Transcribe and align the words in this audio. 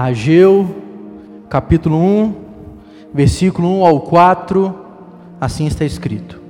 Ageu, 0.00 0.76
capítulo 1.50 1.98
1, 1.98 2.34
versículo 3.12 3.80
1 3.80 3.84
ao 3.84 4.00
4, 4.02 4.72
assim 5.40 5.66
está 5.66 5.84
escrito: 5.84 6.40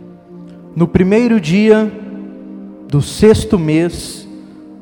No 0.77 0.87
primeiro 0.87 1.41
dia 1.41 1.91
do 2.91 3.01
sexto 3.01 3.59
mês, 3.59 4.29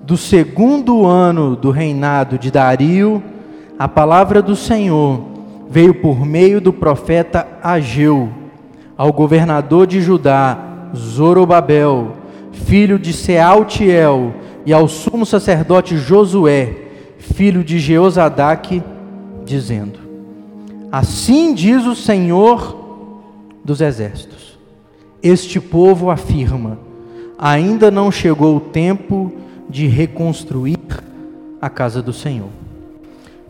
do 0.02 0.16
segundo 0.16 1.06
ano 1.06 1.54
do 1.54 1.70
reinado 1.70 2.36
de 2.36 2.50
Dario, 2.50 3.22
a 3.78 3.86
palavra 3.86 4.42
do 4.42 4.56
Senhor 4.56 5.22
veio 5.70 5.94
por 5.94 6.26
meio 6.26 6.60
do 6.60 6.72
profeta 6.72 7.46
Ageu 7.62 8.28
ao 8.96 9.12
governador 9.12 9.86
de 9.86 10.00
Judá, 10.00 10.58
Zorobabel, 10.92 12.16
filho 12.50 12.98
de 12.98 13.12
Sealtiel, 13.12 14.34
e 14.66 14.72
ao 14.72 14.88
sumo 14.88 15.24
sacerdote 15.24 15.96
Josué, 15.96 16.85
filho 17.34 17.62
de 17.64 17.78
Jeozadaque, 17.78 18.82
dizendo: 19.44 19.98
Assim 20.90 21.54
diz 21.54 21.84
o 21.84 21.94
Senhor 21.94 22.76
dos 23.64 23.80
exércitos: 23.80 24.58
Este 25.22 25.60
povo 25.60 26.10
afirma: 26.10 26.78
ainda 27.38 27.90
não 27.90 28.10
chegou 28.10 28.56
o 28.56 28.60
tempo 28.60 29.32
de 29.68 29.86
reconstruir 29.86 30.78
a 31.60 31.68
casa 31.68 32.00
do 32.00 32.12
Senhor. 32.12 32.48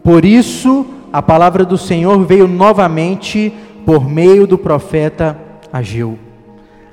Por 0.02 0.24
isso, 0.24 0.86
a 1.12 1.20
palavra 1.20 1.64
do 1.64 1.76
Senhor 1.76 2.24
veio 2.24 2.46
novamente 2.46 3.52
por 3.84 4.08
meio 4.08 4.46
do 4.46 4.56
profeta 4.56 5.38
Ageu. 5.72 6.18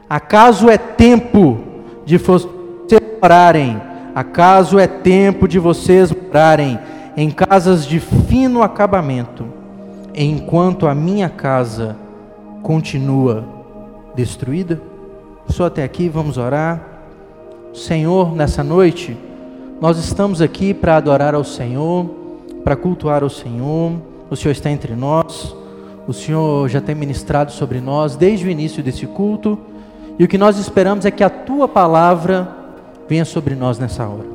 Acaso 0.09 0.69
é 0.69 0.77
tempo 0.77 1.59
de 2.05 2.17
vocês 2.17 2.51
orarem 3.21 3.92
Acaso 4.15 4.77
é 4.77 4.85
tempo 4.85 5.47
de 5.47 5.57
vocês 5.57 6.11
morarem 6.11 6.79
em 7.17 7.31
casas 7.31 7.85
de 7.85 7.99
fino 7.99 8.61
acabamento, 8.61 9.45
enquanto 10.13 10.87
a 10.87 10.93
minha 10.93 11.29
casa 11.29 11.95
continua 12.61 13.43
destruída? 14.15 14.79
Só 15.47 15.65
até 15.65 15.83
aqui, 15.83 16.09
vamos 16.09 16.37
orar. 16.37 16.79
Senhor, 17.73 18.35
nessa 18.35 18.63
noite, 18.63 19.17
nós 19.81 19.97
estamos 19.97 20.41
aqui 20.41 20.73
para 20.73 20.97
adorar 20.97 21.33
ao 21.33 21.43
Senhor, 21.43 22.05
para 22.63 22.75
cultuar 22.75 23.23
ao 23.23 23.29
Senhor. 23.29 23.93
O 24.29 24.35
Senhor 24.35 24.51
está 24.51 24.69
entre 24.69 24.95
nós, 24.95 25.55
o 26.07 26.13
Senhor 26.13 26.69
já 26.69 26.79
tem 26.79 26.93
ministrado 26.93 27.51
sobre 27.51 27.81
nós 27.81 28.15
desde 28.15 28.47
o 28.47 28.49
início 28.49 28.83
desse 28.83 29.05
culto, 29.07 29.57
e 30.17 30.23
o 30.23 30.27
que 30.27 30.37
nós 30.37 30.57
esperamos 30.57 31.05
é 31.05 31.11
que 31.11 31.23
a 31.23 31.29
tua 31.29 31.67
palavra 31.67 32.62
venha 33.07 33.25
sobre 33.25 33.55
nós 33.55 33.79
nessa 33.79 34.07
hora. 34.07 34.27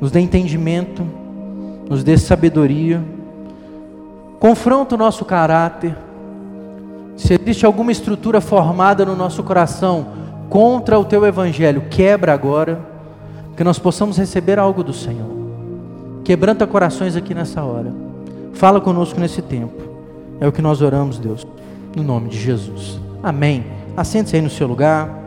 Nos 0.00 0.10
dê 0.10 0.20
entendimento, 0.20 1.02
nos 1.88 2.02
dê 2.04 2.18
sabedoria, 2.18 3.02
confronta 4.38 4.94
o 4.94 4.98
nosso 4.98 5.24
caráter. 5.24 5.96
Se 7.16 7.34
existe 7.34 7.64
alguma 7.64 7.92
estrutura 7.92 8.40
formada 8.40 9.04
no 9.04 9.16
nosso 9.16 9.42
coração 9.42 10.06
contra 10.50 10.98
o 10.98 11.04
teu 11.04 11.24
evangelho, 11.24 11.84
quebra 11.90 12.32
agora, 12.32 12.80
que 13.56 13.64
nós 13.64 13.78
possamos 13.78 14.18
receber 14.18 14.58
algo 14.58 14.84
do 14.84 14.92
Senhor. 14.92 15.34
Quebranta 16.22 16.66
corações 16.66 17.16
aqui 17.16 17.34
nessa 17.34 17.62
hora. 17.62 17.92
Fala 18.52 18.80
conosco 18.80 19.18
nesse 19.18 19.40
tempo. 19.40 19.82
É 20.40 20.46
o 20.46 20.52
que 20.52 20.60
nós 20.60 20.82
oramos, 20.82 21.18
Deus, 21.18 21.46
no 21.94 22.02
nome 22.02 22.28
de 22.28 22.38
Jesus. 22.38 23.00
Amém. 23.22 23.64
Assente-se 23.96 24.36
aí 24.36 24.42
no 24.42 24.50
seu 24.50 24.66
lugar. 24.66 25.25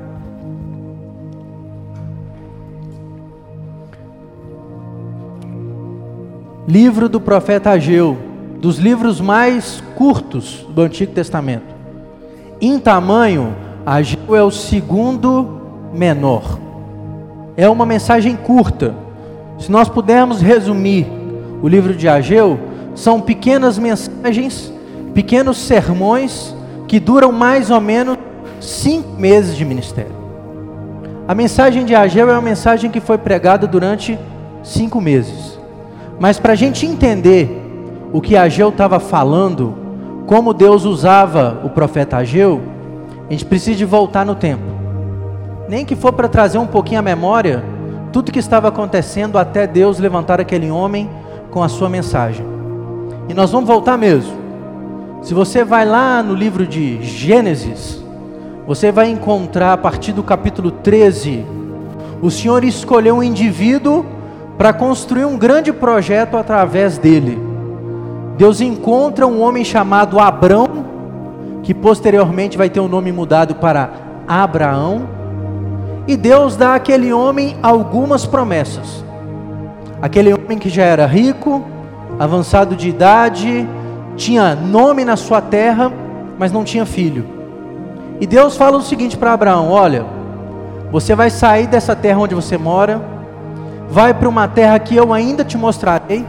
Livro 6.69 7.09
do 7.09 7.19
profeta 7.19 7.71
Ageu, 7.71 8.15
dos 8.61 8.77
livros 8.77 9.19
mais 9.19 9.81
curtos 9.95 10.67
do 10.69 10.83
Antigo 10.83 11.11
Testamento. 11.11 11.65
Em 12.61 12.77
tamanho, 12.77 13.55
Ageu 13.83 14.35
é 14.35 14.43
o 14.43 14.51
segundo 14.51 15.61
menor. 15.91 16.59
É 17.57 17.67
uma 17.67 17.87
mensagem 17.87 18.35
curta. 18.35 18.93
Se 19.57 19.71
nós 19.71 19.89
pudermos 19.89 20.41
resumir 20.41 21.07
o 21.59 21.67
livro 21.67 21.95
de 21.95 22.07
Ageu, 22.07 22.59
são 22.93 23.19
pequenas 23.19 23.79
mensagens, 23.79 24.71
pequenos 25.15 25.57
sermões 25.57 26.55
que 26.87 26.99
duram 26.99 27.31
mais 27.31 27.71
ou 27.71 27.81
menos 27.81 28.15
cinco 28.61 29.19
meses 29.19 29.57
de 29.57 29.65
ministério. 29.65 30.13
A 31.27 31.33
mensagem 31.33 31.83
de 31.83 31.95
Ageu 31.95 32.29
é 32.29 32.33
uma 32.33 32.43
mensagem 32.43 32.91
que 32.91 32.99
foi 32.99 33.17
pregada 33.17 33.65
durante 33.65 34.19
cinco 34.61 35.01
meses. 35.01 35.48
Mas 36.19 36.37
para 36.37 36.53
a 36.53 36.55
gente 36.55 36.85
entender 36.85 37.49
o 38.11 38.19
que 38.19 38.35
Ageu 38.35 38.69
estava 38.69 38.99
falando, 38.99 39.75
como 40.27 40.53
Deus 40.53 40.83
usava 40.83 41.61
o 41.63 41.69
profeta 41.69 42.17
Ageu, 42.17 42.61
a 43.29 43.31
gente 43.31 43.45
precisa 43.45 43.77
de 43.77 43.85
voltar 43.85 44.25
no 44.25 44.35
tempo. 44.35 44.63
Nem 45.67 45.85
que 45.85 45.95
for 45.95 46.11
para 46.11 46.27
trazer 46.27 46.57
um 46.57 46.67
pouquinho 46.67 46.99
a 46.99 47.03
memória, 47.03 47.63
tudo 48.11 48.31
que 48.31 48.39
estava 48.39 48.67
acontecendo 48.67 49.37
até 49.37 49.65
Deus 49.65 49.99
levantar 49.99 50.41
aquele 50.41 50.69
homem 50.69 51.09
com 51.51 51.63
a 51.63 51.69
sua 51.69 51.87
mensagem. 51.87 52.45
E 53.27 53.33
nós 53.33 53.51
vamos 53.51 53.67
voltar 53.67 53.97
mesmo. 53.97 54.33
Se 55.21 55.33
você 55.33 55.63
vai 55.63 55.85
lá 55.85 56.23
no 56.23 56.33
livro 56.33 56.65
de 56.65 57.01
Gênesis, 57.03 58.03
você 58.65 58.91
vai 58.91 59.09
encontrar 59.09 59.73
a 59.73 59.77
partir 59.77 60.11
do 60.11 60.23
capítulo 60.23 60.71
13, 60.71 61.45
o 62.21 62.29
Senhor 62.31 62.63
escolheu 62.63 63.15
um 63.15 63.23
indivíduo 63.23 64.05
para 64.59 64.73
construir 64.73 65.23
um 65.23 65.37
grande 65.37 65.71
projeto 65.71 66.35
através 66.35 66.97
dele. 66.97 67.41
Deus 68.37 68.59
encontra 68.59 69.25
um 69.25 69.41
homem 69.41 69.63
chamado 69.63 70.19
Abrão, 70.19 70.85
que 71.63 71.73
posteriormente 71.73 72.57
vai 72.57 72.69
ter 72.69 72.81
o 72.81 72.89
nome 72.89 73.09
mudado 73.09 73.55
para 73.55 73.89
Abraão, 74.27 75.07
e 76.05 76.17
Deus 76.17 76.57
dá 76.57 76.75
àquele 76.75 77.13
homem 77.13 77.55
algumas 77.63 78.25
promessas. 78.25 79.01
Aquele 80.01 80.33
homem 80.33 80.57
que 80.57 80.67
já 80.67 80.83
era 80.83 81.05
rico, 81.05 81.63
avançado 82.19 82.75
de 82.75 82.89
idade, 82.89 83.65
tinha 84.17 84.55
nome 84.55 85.05
na 85.05 85.15
sua 85.15 85.39
terra, 85.39 85.89
mas 86.37 86.51
não 86.51 86.65
tinha 86.65 86.85
filho. 86.85 87.25
E 88.19 88.27
Deus 88.27 88.57
fala 88.57 88.75
o 88.75 88.81
seguinte 88.81 89.15
para 89.15 89.31
Abraão: 89.31 89.71
Olha, 89.71 90.05
você 90.91 91.15
vai 91.15 91.29
sair 91.29 91.67
dessa 91.67 91.95
terra 91.95 92.19
onde 92.19 92.35
você 92.35 92.57
mora, 92.57 93.18
vai 93.89 94.13
para 94.13 94.29
uma 94.29 94.47
terra 94.47 94.77
que 94.79 94.95
eu 94.95 95.11
ainda 95.11 95.43
te 95.43 95.57
mostrarei. 95.57 96.25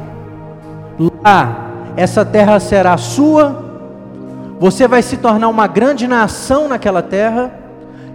Lá, 1.22 1.70
essa 1.96 2.24
terra 2.24 2.58
será 2.58 2.96
sua. 2.96 3.64
Você 4.58 4.88
vai 4.88 5.02
se 5.02 5.16
tornar 5.16 5.48
uma 5.48 5.66
grande 5.66 6.06
nação 6.06 6.68
naquela 6.68 7.02
terra, 7.02 7.52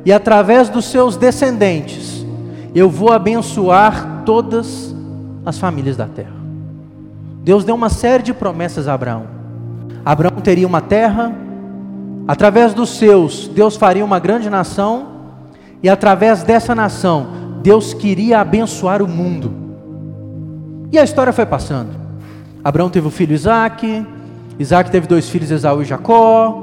e 0.03 0.11
através 0.11 0.69
dos 0.69 0.85
seus 0.85 1.17
descendentes, 1.17 2.25
eu 2.73 2.89
vou 2.89 3.11
abençoar 3.11 4.23
todas 4.25 4.95
as 5.45 5.57
famílias 5.57 5.97
da 5.97 6.05
terra. 6.05 6.35
Deus 7.44 7.63
deu 7.63 7.75
uma 7.75 7.89
série 7.89 8.23
de 8.23 8.34
promessas 8.34 8.88
a 8.88 8.94
Abraão. 8.94 9.23
Abraão 10.03 10.41
teria 10.41 10.67
uma 10.67 10.81
terra, 10.81 11.31
através 12.28 12.73
dos 12.73 12.97
seus, 12.97 13.47
Deus 13.47 13.75
faria 13.75 14.05
uma 14.05 14.19
grande 14.19 14.50
nação, 14.50 15.07
e 15.81 15.89
através 15.89 16.44
dessa 16.44 16.75
nação, 16.75 17.44
Deus 17.65 17.95
queria 17.95 18.41
abençoar 18.41 19.01
o 19.01 19.07
mundo. 19.07 19.51
E 20.91 20.99
a 20.99 21.03
história 21.03 21.33
foi 21.33 21.47
passando. 21.47 21.89
Abraão 22.63 22.91
teve 22.91 23.07
o 23.07 23.09
filho 23.09 23.33
Isaac, 23.33 24.05
Isaac 24.59 24.91
teve 24.91 25.07
dois 25.07 25.27
filhos, 25.27 25.49
Esaú 25.49 25.81
e 25.81 25.85
Jacó. 25.85 26.61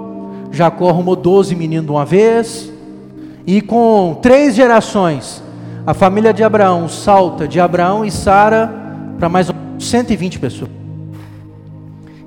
Jacó 0.53 0.89
arrumou 0.89 1.17
doze 1.17 1.57
meninos 1.57 1.87
de 1.87 1.91
uma 1.91 2.05
vez. 2.05 2.73
E 3.45 3.61
com 3.61 4.17
três 4.23 4.55
gerações, 4.55 5.43
a 5.85 5.93
família 5.93 6.33
de 6.33 6.45
Abraão 6.45 6.89
salta 6.89 7.49
de 7.49 7.59
Abraão 7.59 8.05
e 8.05 8.11
Sara 8.13 8.73
para 9.19 9.29
mais 9.29 9.49
ou 9.49 9.57
menos 9.57 9.85
120 9.85 10.39
pessoas. 10.39 10.71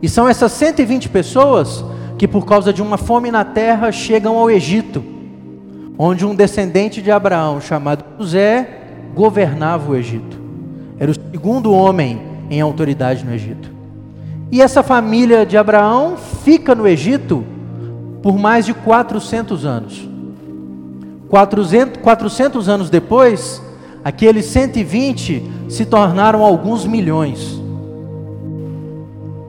E 0.02 0.10
são 0.10 0.28
essas 0.28 0.52
120 0.52 1.08
pessoas 1.08 1.82
que, 2.18 2.28
por 2.28 2.46
causa 2.46 2.74
de 2.74 2.82
uma 2.82 2.98
fome 2.98 3.32
na 3.32 3.46
terra, 3.46 3.90
chegam 3.94 4.38
ao 4.38 4.52
Egito 4.52 5.15
onde 5.98 6.26
um 6.26 6.36
descendente 6.36 7.02
de 7.02 7.12
Abraão, 7.12 7.62
chamado 7.62 8.04
José, 8.20 8.82
governava 9.14 9.92
o 9.92 9.96
Egito. 9.96 10.38
Era 11.00 11.12
o 11.12 11.16
segundo 11.16 11.74
homem 11.74 12.22
em 12.50 12.62
autoridade 12.62 13.24
no 13.24 13.34
Egito. 13.34 13.72
E 14.52 14.62
essa 14.62 14.84
família 14.84 15.46
de 15.46 15.58
Abraão 15.58 16.16
fica 16.44 16.76
no 16.76 16.88
Egito 16.88 17.44
por 18.22 18.38
mais 18.38 18.66
de 18.66 18.74
400 18.74 19.66
anos. 19.66 20.10
400, 21.30 22.02
400 22.02 22.70
anos 22.70 22.90
depois, 22.90 23.62
aqueles 24.04 24.46
120 24.46 25.44
se 25.70 25.86
tornaram 25.86 26.44
alguns 26.44 26.86
milhões. 26.86 27.60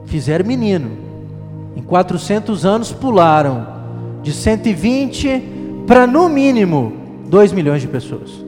Fizeram 0.05 0.45
menino. 0.45 0.91
Em 1.75 1.81
400 1.81 2.65
anos 2.65 2.91
pularam 2.91 3.67
de 4.23 4.33
120 4.33 5.56
para 5.87 6.05
no 6.05 6.29
mínimo 6.29 6.93
2 7.27 7.51
milhões 7.53 7.81
de 7.81 7.87
pessoas. 7.87 8.45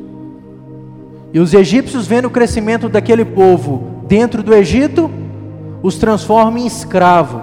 E 1.34 1.40
os 1.40 1.54
egípcios 1.54 2.06
vendo 2.06 2.26
o 2.26 2.30
crescimento 2.30 2.88
daquele 2.88 3.26
povo 3.26 4.04
dentro 4.08 4.44
do 4.44 4.54
Egito, 4.54 5.10
os 5.82 5.98
transforma 5.98 6.60
em 6.60 6.68
escravos, 6.68 7.42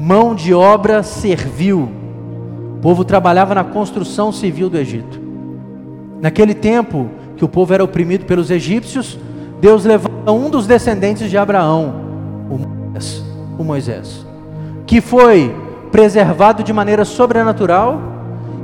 mão 0.00 0.34
de 0.34 0.54
obra 0.54 1.02
servil. 1.02 1.88
O 2.76 2.78
povo 2.80 3.04
trabalhava 3.04 3.54
na 3.54 3.62
construção 3.62 4.32
civil 4.32 4.68
do 4.68 4.78
Egito. 4.78 5.20
Naquele 6.20 6.54
tempo 6.54 7.08
que 7.36 7.44
o 7.44 7.48
povo 7.48 7.74
era 7.74 7.84
oprimido 7.84 8.24
pelos 8.24 8.50
egípcios, 8.50 9.18
Deus 9.60 9.84
levanta 9.84 10.32
um 10.32 10.50
dos 10.50 10.66
descendentes 10.66 11.30
de 11.30 11.36
Abraão, 11.36 11.94
o 12.50 12.58
Moisés, 12.58 13.24
o 13.58 13.64
Moisés 13.64 14.32
que 14.92 15.00
foi 15.00 15.56
preservado 15.90 16.62
de 16.62 16.70
maneira 16.70 17.02
sobrenatural 17.02 17.98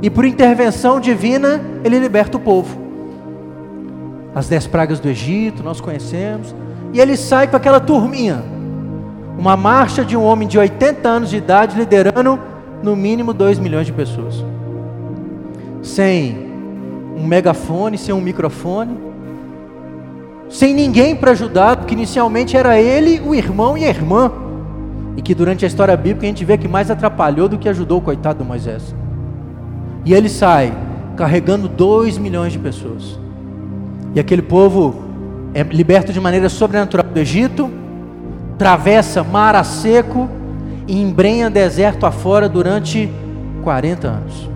e 0.01 0.09
por 0.09 0.25
intervenção 0.25 0.99
divina 0.99 1.61
ele 1.83 1.99
liberta 1.99 2.37
o 2.37 2.39
povo. 2.39 2.77
As 4.33 4.47
dez 4.47 4.67
pragas 4.67 4.99
do 4.99 5.09
Egito, 5.09 5.63
nós 5.63 5.81
conhecemos, 5.81 6.55
e 6.93 6.99
ele 6.99 7.17
sai 7.17 7.47
com 7.47 7.55
aquela 7.55 7.79
turminha, 7.79 8.43
uma 9.37 9.55
marcha 9.55 10.03
de 10.03 10.15
um 10.15 10.23
homem 10.23 10.47
de 10.47 10.57
80 10.57 11.07
anos 11.07 11.29
de 11.29 11.37
idade 11.37 11.77
liderando 11.77 12.39
no 12.83 12.95
mínimo 12.95 13.33
2 13.33 13.59
milhões 13.59 13.85
de 13.85 13.93
pessoas, 13.93 14.43
sem 15.81 16.49
um 17.15 17.25
megafone, 17.25 17.97
sem 17.97 18.13
um 18.13 18.21
microfone, 18.21 18.97
sem 20.49 20.73
ninguém 20.73 21.15
para 21.15 21.31
ajudar, 21.31 21.77
porque 21.77 21.93
inicialmente 21.93 22.57
era 22.57 22.79
ele, 22.79 23.21
o 23.25 23.35
irmão 23.35 23.77
e 23.77 23.85
a 23.85 23.89
irmã. 23.89 24.31
E 25.15 25.21
que 25.21 25.35
durante 25.35 25.65
a 25.65 25.67
história 25.67 25.95
bíblica 25.95 26.25
a 26.25 26.29
gente 26.29 26.45
vê 26.45 26.57
que 26.57 26.67
mais 26.67 26.89
atrapalhou 26.89 27.47
do 27.47 27.57
que 27.57 27.69
ajudou 27.69 27.99
o 27.99 28.01
coitado 28.01 28.39
do 28.39 28.45
Moisés. 28.45 28.95
E 30.05 30.13
ele 30.13 30.29
sai 30.29 30.73
carregando 31.15 31.67
dois 31.67 32.17
milhões 32.17 32.53
de 32.53 32.59
pessoas. 32.59 33.19
E 34.15 34.19
aquele 34.19 34.41
povo 34.41 34.95
é 35.53 35.63
liberto 35.63 36.13
de 36.13 36.19
maneira 36.19 36.49
sobrenatural 36.49 37.05
do 37.05 37.19
Egito, 37.19 37.69
atravessa 38.55 39.23
mar 39.23 39.55
a 39.55 39.63
seco 39.63 40.29
e 40.87 41.01
embrenha 41.01 41.49
deserto 41.49 42.05
afora 42.05 42.49
durante 42.49 43.09
40 43.63 44.07
anos. 44.07 44.49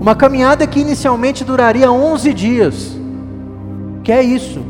Uma 0.00 0.14
caminhada 0.14 0.66
que 0.66 0.80
inicialmente 0.80 1.44
duraria 1.44 1.90
11 1.90 2.34
dias. 2.34 2.96
Que 4.02 4.12
é 4.12 4.22
isso? 4.22 4.60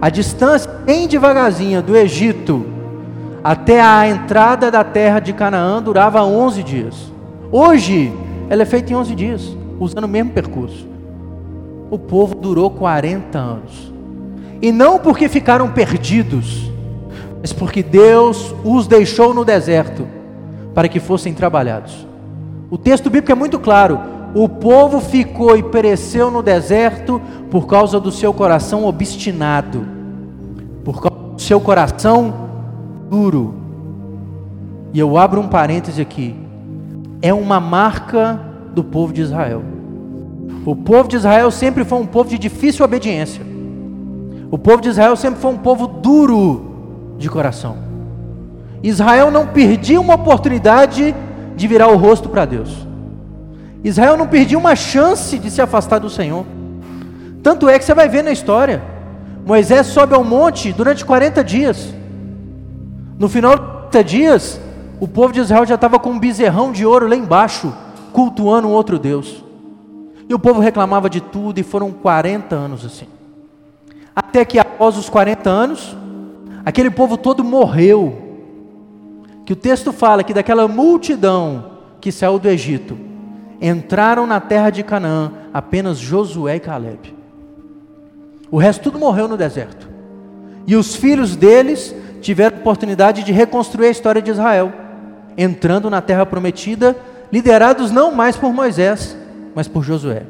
A 0.00 0.08
distância 0.08 0.70
bem 0.84 1.08
devagarzinha 1.08 1.82
do 1.82 1.96
Egito 1.96 2.66
até 3.42 3.80
a 3.80 4.08
entrada 4.08 4.70
da 4.70 4.84
terra 4.84 5.18
de 5.18 5.32
Canaã 5.32 5.82
durava 5.82 6.22
11 6.22 6.62
dias. 6.62 7.12
Hoje, 7.50 8.12
ela 8.48 8.62
é 8.62 8.66
feita 8.66 8.92
em 8.92 8.96
11 8.96 9.14
dias, 9.14 9.56
usando 9.78 10.04
o 10.04 10.08
mesmo 10.08 10.32
percurso. 10.32 10.86
O 11.90 11.98
povo 11.98 12.34
durou 12.34 12.70
40 12.70 13.38
anos. 13.38 13.92
E 14.60 14.70
não 14.70 14.98
porque 14.98 15.28
ficaram 15.28 15.70
perdidos, 15.70 16.70
mas 17.40 17.52
porque 17.52 17.82
Deus 17.82 18.54
os 18.64 18.86
deixou 18.86 19.34
no 19.34 19.44
deserto 19.44 20.06
para 20.74 20.88
que 20.88 21.00
fossem 21.00 21.34
trabalhados. 21.34 22.06
O 22.70 22.78
texto 22.78 23.10
bíblico 23.10 23.32
é 23.32 23.34
muito 23.34 23.58
claro: 23.58 24.00
o 24.34 24.48
povo 24.48 25.00
ficou 25.00 25.56
e 25.56 25.62
pereceu 25.62 26.30
no 26.30 26.42
deserto 26.42 27.20
por 27.50 27.66
causa 27.66 28.00
do 28.00 28.10
seu 28.10 28.32
coração 28.32 28.86
obstinado, 28.86 29.86
por 30.84 31.02
causa 31.02 31.34
do 31.34 31.42
seu 31.42 31.60
coração 31.60 32.32
duro. 33.10 33.54
E 34.92 34.98
eu 34.98 35.18
abro 35.18 35.40
um 35.40 35.48
parêntese 35.48 36.00
aqui. 36.00 36.41
É 37.22 37.32
uma 37.32 37.60
marca 37.60 38.38
do 38.74 38.82
povo 38.82 39.12
de 39.12 39.22
Israel. 39.22 39.62
O 40.66 40.76
povo 40.76 41.08
de 41.08 41.16
Israel 41.16 41.50
sempre 41.50 41.84
foi 41.84 41.98
um 41.98 42.06
povo 42.06 42.28
de 42.28 42.38
difícil 42.38 42.84
obediência. 42.84 43.44
O 44.50 44.58
povo 44.58 44.82
de 44.82 44.88
Israel 44.88 45.16
sempre 45.16 45.40
foi 45.40 45.50
um 45.50 45.58
povo 45.58 45.86
duro 45.86 47.14
de 47.18 47.30
coração. 47.30 47.76
Israel 48.82 49.30
não 49.30 49.46
perdia 49.46 50.00
uma 50.00 50.14
oportunidade 50.14 51.14
de 51.56 51.68
virar 51.68 51.88
o 51.88 51.96
rosto 51.96 52.28
para 52.28 52.44
Deus. 52.44 52.86
Israel 53.84 54.16
não 54.16 54.26
perdia 54.26 54.58
uma 54.58 54.76
chance 54.76 55.38
de 55.38 55.50
se 55.50 55.62
afastar 55.62 55.98
do 55.98 56.10
Senhor. 56.10 56.44
Tanto 57.42 57.68
é 57.68 57.78
que 57.78 57.84
você 57.84 57.94
vai 57.94 58.08
ver 58.08 58.22
na 58.22 58.32
história. 58.32 58.82
Moisés 59.44 59.88
sobe 59.88 60.14
ao 60.14 60.22
monte 60.22 60.72
durante 60.72 61.04
40 61.04 61.42
dias. 61.42 61.92
No 63.18 63.28
final 63.28 63.56
de 63.56 63.90
30 63.90 64.04
dias, 64.04 64.60
o 65.02 65.08
povo 65.08 65.32
de 65.32 65.40
Israel 65.40 65.66
já 65.66 65.74
estava 65.74 65.98
com 65.98 66.10
um 66.10 66.18
bezerrão 66.20 66.70
de 66.70 66.86
ouro 66.86 67.08
lá 67.08 67.16
embaixo, 67.16 67.74
cultuando 68.12 68.68
um 68.68 68.70
outro 68.70 69.00
Deus. 69.00 69.42
E 70.28 70.32
o 70.32 70.38
povo 70.38 70.60
reclamava 70.60 71.10
de 71.10 71.20
tudo, 71.20 71.58
e 71.58 71.64
foram 71.64 71.90
40 71.90 72.54
anos 72.54 72.84
assim. 72.84 73.08
Até 74.14 74.44
que 74.44 74.60
após 74.60 74.96
os 74.96 75.08
40 75.08 75.50
anos, 75.50 75.96
aquele 76.64 76.88
povo 76.88 77.16
todo 77.16 77.42
morreu. 77.42 78.16
Que 79.44 79.52
o 79.52 79.56
texto 79.56 79.92
fala 79.92 80.22
que 80.22 80.32
daquela 80.32 80.68
multidão 80.68 81.64
que 82.00 82.12
saiu 82.12 82.38
do 82.38 82.48
Egito, 82.48 82.96
entraram 83.60 84.24
na 84.24 84.38
terra 84.38 84.70
de 84.70 84.84
Canaã 84.84 85.32
apenas 85.52 85.98
Josué 85.98 86.54
e 86.54 86.60
Caleb. 86.60 87.12
O 88.52 88.56
resto 88.56 88.84
tudo 88.84 89.00
morreu 89.00 89.26
no 89.26 89.36
deserto. 89.36 89.88
E 90.64 90.76
os 90.76 90.94
filhos 90.94 91.34
deles 91.34 91.92
tiveram 92.20 92.58
oportunidade 92.58 93.24
de 93.24 93.32
reconstruir 93.32 93.88
a 93.88 93.90
história 93.90 94.22
de 94.22 94.30
Israel, 94.30 94.72
entrando 95.36 95.90
na 95.90 96.00
terra 96.00 96.26
prometida, 96.26 96.96
liderados 97.32 97.90
não 97.90 98.12
mais 98.12 98.36
por 98.36 98.52
Moisés, 98.52 99.16
mas 99.54 99.68
por 99.68 99.82
Josué. 99.82 100.24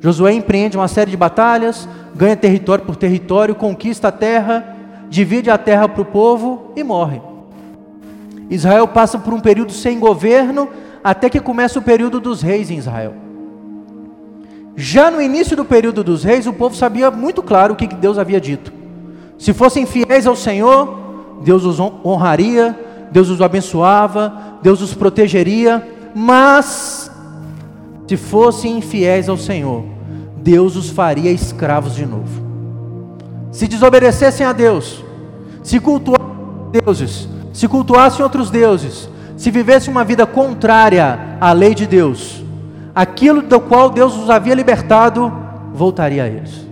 Josué 0.00 0.32
empreende 0.32 0.76
uma 0.76 0.88
série 0.88 1.10
de 1.10 1.16
batalhas, 1.16 1.88
ganha 2.14 2.36
território 2.36 2.84
por 2.84 2.96
território, 2.96 3.54
conquista 3.54 4.08
a 4.08 4.12
terra, 4.12 4.76
divide 5.08 5.50
a 5.50 5.58
terra 5.58 5.88
para 5.88 6.02
o 6.02 6.04
povo 6.04 6.72
e 6.76 6.84
morre. 6.84 7.20
Israel 8.48 8.86
passa 8.86 9.18
por 9.18 9.34
um 9.34 9.40
período 9.40 9.72
sem 9.72 9.98
governo, 9.98 10.68
até 11.02 11.28
que 11.28 11.40
começa 11.40 11.78
o 11.78 11.82
período 11.82 12.20
dos 12.20 12.42
reis 12.42 12.70
em 12.70 12.78
Israel. 12.78 13.14
Já 14.76 15.10
no 15.10 15.22
início 15.22 15.56
do 15.56 15.64
período 15.64 16.04
dos 16.04 16.22
reis, 16.22 16.46
o 16.46 16.52
povo 16.52 16.76
sabia 16.76 17.10
muito 17.10 17.42
claro 17.42 17.72
o 17.72 17.76
que 17.76 17.86
Deus 17.86 18.18
havia 18.18 18.40
dito. 18.40 18.72
Se 19.38 19.52
fossem 19.52 19.86
fiéis 19.86 20.26
ao 20.26 20.36
Senhor, 20.36 21.40
Deus 21.42 21.64
os 21.64 21.80
honraria, 21.80 22.78
Deus 23.10 23.28
os 23.28 23.40
abençoava, 23.40 24.32
Deus 24.62 24.80
os 24.80 24.94
protegeria, 24.94 25.86
mas 26.14 27.10
se 28.06 28.16
fossem 28.16 28.78
infiéis 28.78 29.28
ao 29.28 29.36
Senhor, 29.36 29.84
Deus 30.36 30.76
os 30.76 30.90
faria 30.90 31.30
escravos 31.30 31.94
de 31.94 32.06
novo. 32.06 32.46
Se 33.50 33.66
desobedecessem 33.66 34.46
a 34.46 34.52
Deus, 34.52 35.04
se 35.62 35.80
cultuassem 35.80 36.26
deuses, 36.72 37.28
se 37.52 37.66
cultuassem 37.66 38.22
outros 38.22 38.50
deuses, 38.50 39.08
se 39.36 39.50
vivessem 39.50 39.90
uma 39.90 40.04
vida 40.04 40.26
contrária 40.26 41.36
à 41.40 41.52
lei 41.52 41.74
de 41.74 41.86
Deus, 41.86 42.42
aquilo 42.94 43.42
do 43.42 43.60
qual 43.60 43.90
Deus 43.90 44.16
os 44.16 44.30
havia 44.30 44.54
libertado 44.54 45.32
voltaria 45.72 46.24
a 46.24 46.26
eles. 46.26 46.66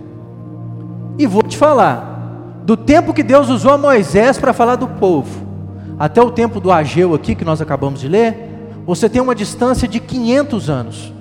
E 1.17 1.25
vou 1.27 1.43
te 1.43 1.57
falar, 1.57 2.61
do 2.63 2.75
tempo 2.75 3.13
que 3.13 3.23
Deus 3.23 3.49
usou 3.49 3.73
a 3.73 3.77
Moisés 3.77 4.37
para 4.37 4.53
falar 4.53 4.75
do 4.75 4.87
povo, 4.87 5.45
até 5.97 6.21
o 6.21 6.31
tempo 6.31 6.59
do 6.59 6.71
Ageu 6.71 7.13
aqui 7.13 7.35
que 7.35 7.45
nós 7.45 7.61
acabamos 7.61 8.01
de 8.01 8.07
ler, 8.07 8.49
você 8.85 9.09
tem 9.09 9.21
uma 9.21 9.33
distância 9.33 9.87
de 9.87 9.99
500 9.99 10.69
anos. 10.69 11.13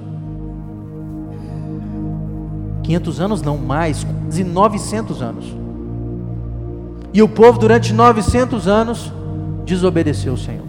500 2.83 3.21
anos 3.21 3.43
não 3.43 3.57
mais, 3.57 4.04
quase 4.04 4.45
900 4.45 5.23
anos. 5.23 5.57
E 7.12 7.23
o 7.23 7.28
povo 7.28 7.59
durante 7.59 7.93
900 7.93 8.69
anos 8.69 9.12
desobedeceu 9.64 10.35
o 10.35 10.37
Senhor. 10.37 10.66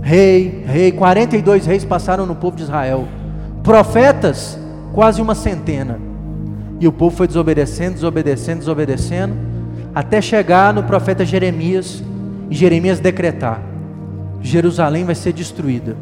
Rei, 0.00 0.62
rei, 0.64 0.92
42 0.92 1.66
reis 1.66 1.84
passaram 1.84 2.24
no 2.24 2.36
povo 2.36 2.56
de 2.56 2.62
Israel. 2.62 3.08
Profetas, 3.62 4.56
quase 4.92 5.20
uma 5.20 5.34
centena. 5.34 5.98
E 6.78 6.86
o 6.86 6.92
povo 6.92 7.16
foi 7.16 7.26
desobedecendo, 7.26 7.94
desobedecendo, 7.94 8.60
desobedecendo, 8.60 9.34
até 9.94 10.20
chegar 10.20 10.72
no 10.72 10.84
profeta 10.84 11.24
Jeremias, 11.24 12.02
e 12.50 12.54
Jeremias 12.54 13.00
decretar: 13.00 13.60
Jerusalém 14.40 15.04
vai 15.04 15.14
ser 15.14 15.32
destruída. 15.32 15.96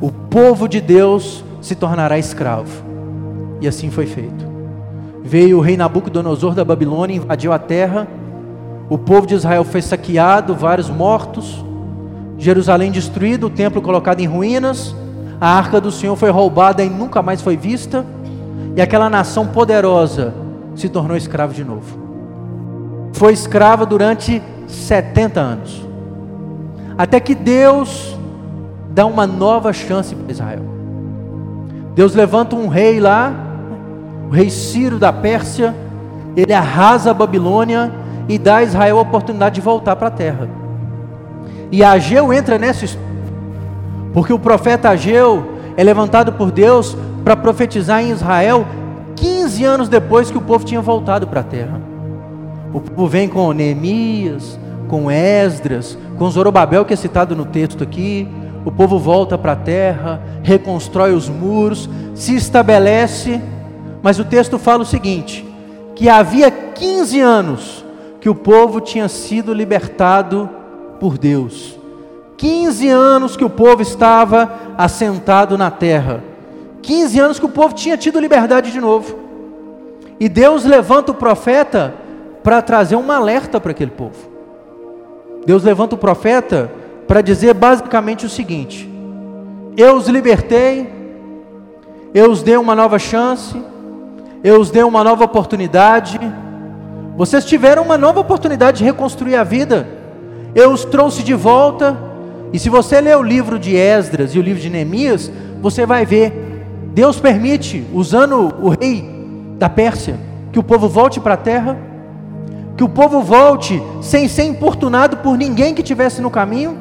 O 0.00 0.10
povo 0.10 0.68
de 0.68 0.80
Deus 0.80 1.44
se 1.60 1.74
tornará 1.74 2.18
escravo. 2.18 2.84
E 3.60 3.68
assim 3.68 3.90
foi 3.90 4.06
feito. 4.06 4.48
Veio 5.22 5.58
o 5.58 5.60
rei 5.60 5.76
Nabucodonosor 5.76 6.54
da 6.54 6.64
Babilônia, 6.64 7.16
invadiu 7.16 7.52
a 7.52 7.58
terra. 7.58 8.08
O 8.88 8.96
povo 8.96 9.26
de 9.26 9.34
Israel 9.34 9.62
foi 9.64 9.82
saqueado, 9.82 10.54
vários 10.54 10.88
mortos. 10.88 11.64
Jerusalém 12.38 12.90
destruído, 12.90 13.48
o 13.48 13.50
templo 13.50 13.82
colocado 13.82 14.20
em 14.20 14.26
ruínas. 14.26 14.94
A 15.38 15.48
arca 15.48 15.80
do 15.80 15.92
Senhor 15.92 16.16
foi 16.16 16.30
roubada 16.30 16.82
e 16.82 16.88
nunca 16.88 17.22
mais 17.22 17.42
foi 17.42 17.56
vista 17.56 18.04
e 18.76 18.80
aquela 18.80 19.10
nação 19.10 19.46
poderosa 19.46 20.32
se 20.74 20.88
tornou 20.88 21.16
escrava 21.16 21.52
de 21.52 21.64
novo. 21.64 21.99
Foi 23.12 23.32
escrava 23.32 23.84
durante 23.84 24.42
70 24.66 25.40
anos. 25.40 25.86
Até 26.96 27.18
que 27.20 27.34
Deus 27.34 28.16
dá 28.90 29.06
uma 29.06 29.26
nova 29.26 29.72
chance 29.72 30.14
para 30.14 30.30
Israel. 30.30 30.62
Deus 31.94 32.14
levanta 32.14 32.56
um 32.56 32.68
rei 32.68 33.00
lá, 33.00 33.32
o 34.28 34.32
rei 34.32 34.50
Ciro 34.50 34.98
da 34.98 35.12
Pérsia, 35.12 35.74
ele 36.36 36.52
arrasa 36.52 37.10
a 37.10 37.14
Babilônia 37.14 37.92
e 38.28 38.38
dá 38.38 38.56
a 38.56 38.62
Israel 38.62 38.98
a 38.98 39.02
oportunidade 39.02 39.56
de 39.56 39.60
voltar 39.60 39.96
para 39.96 40.08
a 40.08 40.10
terra. 40.10 40.48
E 41.72 41.82
Ageu 41.82 42.32
entra 42.32 42.58
nessa 42.58 42.84
história, 42.84 43.08
porque 44.12 44.32
o 44.32 44.38
profeta 44.38 44.90
Ageu 44.90 45.54
é 45.76 45.82
levantado 45.82 46.32
por 46.32 46.50
Deus 46.50 46.96
para 47.24 47.36
profetizar 47.36 48.02
em 48.02 48.10
Israel 48.10 48.66
15 49.16 49.64
anos 49.64 49.88
depois 49.88 50.30
que 50.30 50.38
o 50.38 50.40
povo 50.40 50.64
tinha 50.64 50.80
voltado 50.80 51.26
para 51.26 51.40
a 51.40 51.44
terra. 51.44 51.89
O 52.72 52.80
povo 52.80 53.06
vem 53.06 53.28
com 53.28 53.52
Neemias, 53.52 54.58
com 54.88 55.10
Esdras, 55.10 55.98
com 56.16 56.30
Zorobabel, 56.30 56.84
que 56.84 56.94
é 56.94 56.96
citado 56.96 57.34
no 57.34 57.44
texto 57.44 57.82
aqui. 57.82 58.28
O 58.64 58.70
povo 58.70 58.98
volta 58.98 59.38
para 59.38 59.52
a 59.52 59.56
terra, 59.56 60.22
reconstrói 60.42 61.12
os 61.12 61.28
muros, 61.28 61.88
se 62.14 62.34
estabelece. 62.34 63.40
Mas 64.02 64.18
o 64.18 64.24
texto 64.24 64.58
fala 64.58 64.82
o 64.82 64.86
seguinte: 64.86 65.46
que 65.94 66.08
havia 66.08 66.50
15 66.50 67.20
anos 67.20 67.84
que 68.20 68.28
o 68.28 68.34
povo 68.34 68.80
tinha 68.80 69.08
sido 69.08 69.52
libertado 69.52 70.48
por 71.00 71.16
Deus. 71.18 71.78
15 72.36 72.88
anos 72.88 73.36
que 73.36 73.44
o 73.44 73.50
povo 73.50 73.82
estava 73.82 74.50
assentado 74.78 75.58
na 75.58 75.70
terra. 75.70 76.22
15 76.82 77.20
anos 77.20 77.38
que 77.38 77.46
o 77.46 77.50
povo 77.50 77.74
tinha 77.74 77.96
tido 77.96 78.20
liberdade 78.20 78.72
de 78.72 78.80
novo. 78.80 79.18
E 80.18 80.28
Deus 80.28 80.64
levanta 80.64 81.12
o 81.12 81.14
profeta 81.14 81.94
para 82.42 82.62
trazer 82.62 82.96
um 82.96 83.10
alerta 83.10 83.60
para 83.60 83.70
aquele 83.70 83.90
povo. 83.90 84.30
Deus 85.44 85.62
levanta 85.62 85.94
o 85.94 85.98
profeta 85.98 86.70
para 87.06 87.20
dizer 87.20 87.54
basicamente 87.54 88.26
o 88.26 88.28
seguinte: 88.28 88.88
Eu 89.76 89.96
os 89.96 90.08
libertei, 90.08 90.90
eu 92.14 92.30
os 92.30 92.42
dei 92.42 92.56
uma 92.56 92.74
nova 92.74 92.98
chance, 92.98 93.56
eu 94.42 94.60
os 94.60 94.70
dei 94.70 94.82
uma 94.82 95.02
nova 95.02 95.24
oportunidade. 95.24 96.18
Vocês 97.16 97.44
tiveram 97.44 97.82
uma 97.82 97.98
nova 97.98 98.20
oportunidade 98.20 98.78
de 98.78 98.84
reconstruir 98.84 99.36
a 99.36 99.44
vida. 99.44 99.86
Eu 100.54 100.70
os 100.70 100.84
trouxe 100.84 101.22
de 101.22 101.34
volta. 101.34 101.96
E 102.52 102.58
se 102.58 102.68
você 102.68 103.00
ler 103.00 103.16
o 103.16 103.22
livro 103.22 103.58
de 103.58 103.76
Esdras 103.76 104.34
e 104.34 104.38
o 104.38 104.42
livro 104.42 104.60
de 104.60 104.68
Neemias, 104.68 105.30
você 105.60 105.86
vai 105.86 106.04
ver 106.04 106.50
Deus 106.92 107.20
permite, 107.20 107.86
usando 107.92 108.52
o 108.60 108.68
rei 108.68 109.08
da 109.58 109.68
Pérsia, 109.68 110.18
que 110.52 110.58
o 110.58 110.62
povo 110.62 110.88
volte 110.88 111.20
para 111.20 111.34
a 111.34 111.36
terra, 111.36 111.78
que 112.80 112.84
o 112.84 112.88
povo 112.88 113.20
volte 113.20 113.78
sem 114.00 114.26
ser 114.26 114.44
importunado 114.44 115.18
por 115.18 115.36
ninguém 115.36 115.74
que 115.74 115.82
tivesse 115.82 116.22
no 116.22 116.30
caminho. 116.30 116.78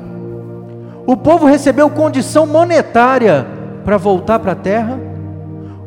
O 1.05 1.17
povo 1.17 1.45
recebeu 1.45 1.89
condição 1.89 2.47
monetária 2.47 3.45
para 3.83 3.97
voltar 3.97 4.39
para 4.39 4.53
a 4.53 4.55
terra. 4.55 4.97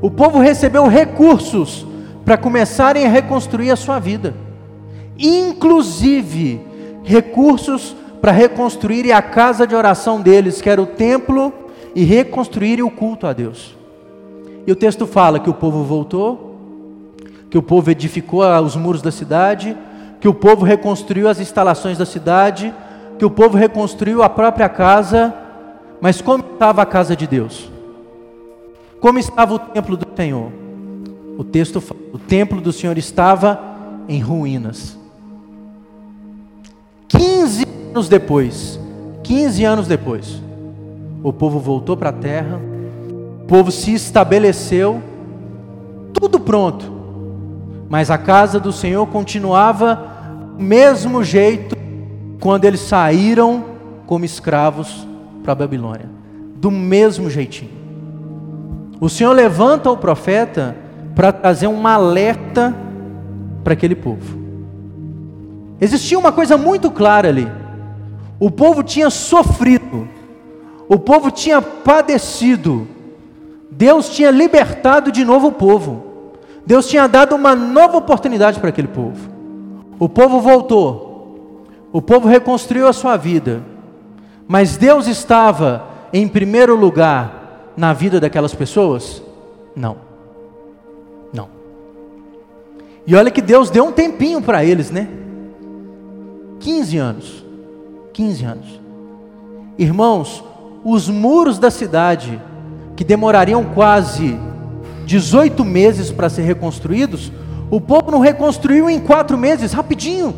O 0.02 0.10
povo 0.10 0.38
recebeu 0.38 0.86
recursos 0.86 1.86
para 2.26 2.36
começarem 2.36 3.06
a 3.06 3.08
reconstruir 3.08 3.70
a 3.70 3.76
sua 3.76 3.98
vida, 3.98 4.34
inclusive 5.18 6.60
recursos 7.02 7.96
para 8.20 8.32
reconstruírem 8.32 9.12
a 9.12 9.22
casa 9.22 9.66
de 9.66 9.74
oração 9.74 10.20
deles, 10.20 10.60
que 10.60 10.68
era 10.68 10.82
o 10.82 10.84
templo, 10.84 11.50
e 11.94 12.04
reconstruírem 12.04 12.84
o 12.84 12.90
culto 12.90 13.26
a 13.26 13.32
Deus. 13.32 13.74
E 14.66 14.72
o 14.72 14.76
texto 14.76 15.06
fala 15.06 15.40
que 15.40 15.48
o 15.48 15.54
povo 15.54 15.82
voltou, 15.84 16.58
que 17.48 17.56
o 17.56 17.62
povo 17.62 17.90
edificou 17.90 18.42
os 18.60 18.76
muros 18.76 19.00
da 19.00 19.10
cidade, 19.10 19.74
que 20.22 20.28
o 20.28 20.32
povo 20.32 20.64
reconstruiu 20.64 21.28
as 21.28 21.40
instalações 21.40 21.98
da 21.98 22.06
cidade, 22.06 22.72
que 23.18 23.24
o 23.24 23.30
povo 23.30 23.56
reconstruiu 23.56 24.22
a 24.22 24.28
própria 24.28 24.68
casa, 24.68 25.34
mas 26.00 26.20
como 26.20 26.44
estava 26.44 26.80
a 26.80 26.86
casa 26.86 27.16
de 27.16 27.26
Deus? 27.26 27.68
Como 29.00 29.18
estava 29.18 29.54
o 29.54 29.58
templo 29.58 29.96
do 29.96 30.06
Senhor? 30.14 30.52
O 31.36 31.42
texto 31.42 31.80
fala, 31.80 31.98
o 32.12 32.18
templo 32.20 32.60
do 32.60 32.72
Senhor 32.72 32.96
estava 32.96 33.58
em 34.08 34.20
ruínas. 34.20 34.96
15 37.08 37.66
anos 37.90 38.08
depois, 38.08 38.78
15 39.24 39.64
anos 39.64 39.88
depois, 39.88 40.40
o 41.20 41.32
povo 41.32 41.58
voltou 41.58 41.96
para 41.96 42.10
a 42.10 42.12
terra, 42.12 42.60
o 43.42 43.46
povo 43.48 43.72
se 43.72 43.92
estabeleceu, 43.92 45.02
tudo 46.12 46.38
pronto, 46.38 46.92
mas 47.88 48.08
a 48.08 48.16
casa 48.16 48.60
do 48.60 48.70
Senhor 48.72 49.04
continuava 49.08 50.11
do 50.56 50.62
mesmo 50.62 51.24
jeito 51.24 51.76
quando 52.40 52.64
eles 52.64 52.80
saíram 52.80 53.64
como 54.06 54.24
escravos 54.24 55.06
para 55.42 55.52
a 55.52 55.56
Babilônia, 55.56 56.08
do 56.56 56.70
mesmo 56.70 57.30
jeitinho. 57.30 57.70
O 59.00 59.08
Senhor 59.08 59.32
levanta 59.32 59.90
o 59.90 59.96
profeta 59.96 60.76
para 61.14 61.32
trazer 61.32 61.66
um 61.66 61.86
alerta 61.86 62.74
para 63.64 63.72
aquele 63.72 63.94
povo. 63.94 64.40
Existia 65.80 66.18
uma 66.18 66.30
coisa 66.30 66.56
muito 66.56 66.90
clara 66.90 67.28
ali. 67.28 67.50
O 68.38 68.50
povo 68.50 68.82
tinha 68.82 69.10
sofrido, 69.10 70.08
o 70.88 70.98
povo 70.98 71.30
tinha 71.30 71.60
padecido, 71.60 72.86
Deus 73.70 74.08
tinha 74.10 74.30
libertado 74.30 75.10
de 75.10 75.24
novo 75.24 75.48
o 75.48 75.52
povo. 75.52 76.04
Deus 76.64 76.86
tinha 76.86 77.08
dado 77.08 77.34
uma 77.34 77.56
nova 77.56 77.96
oportunidade 77.96 78.60
para 78.60 78.68
aquele 78.68 78.88
povo. 78.88 79.31
O 80.02 80.08
povo 80.08 80.40
voltou. 80.40 81.64
O 81.92 82.02
povo 82.02 82.26
reconstruiu 82.26 82.88
a 82.88 82.92
sua 82.92 83.16
vida. 83.16 83.62
Mas 84.48 84.76
Deus 84.76 85.06
estava 85.06 85.86
em 86.12 86.26
primeiro 86.26 86.74
lugar 86.74 87.70
na 87.76 87.92
vida 87.92 88.18
daquelas 88.18 88.52
pessoas? 88.52 89.22
Não. 89.76 89.98
Não. 91.32 91.48
E 93.06 93.14
olha 93.14 93.30
que 93.30 93.40
Deus 93.40 93.70
deu 93.70 93.84
um 93.84 93.92
tempinho 93.92 94.42
para 94.42 94.64
eles, 94.64 94.90
né? 94.90 95.06
15 96.58 96.98
anos. 96.98 97.44
15 98.12 98.44
anos. 98.44 98.80
Irmãos, 99.78 100.42
os 100.82 101.08
muros 101.08 101.60
da 101.60 101.70
cidade 101.70 102.42
que 102.96 103.04
demorariam 103.04 103.62
quase 103.66 104.36
18 105.06 105.64
meses 105.64 106.10
para 106.10 106.28
ser 106.28 106.42
reconstruídos, 106.42 107.30
o 107.72 107.80
povo 107.80 108.10
não 108.10 108.20
reconstruiu 108.20 108.90
em 108.90 109.00
quatro 109.00 109.38
meses, 109.38 109.72
rapidinho, 109.72 110.34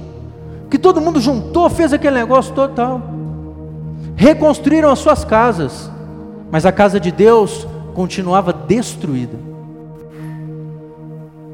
que 0.70 0.78
todo 0.78 1.00
mundo 1.00 1.20
juntou, 1.20 1.68
fez 1.68 1.92
aquele 1.92 2.16
negócio 2.16 2.54
total. 2.54 3.02
Reconstruíram 4.14 4.90
as 4.90 5.00
suas 5.00 5.24
casas, 5.24 5.90
mas 6.50 6.64
a 6.64 6.70
casa 6.70 7.00
de 7.00 7.10
Deus 7.10 7.66
continuava 7.94 8.52
destruída. 8.52 9.36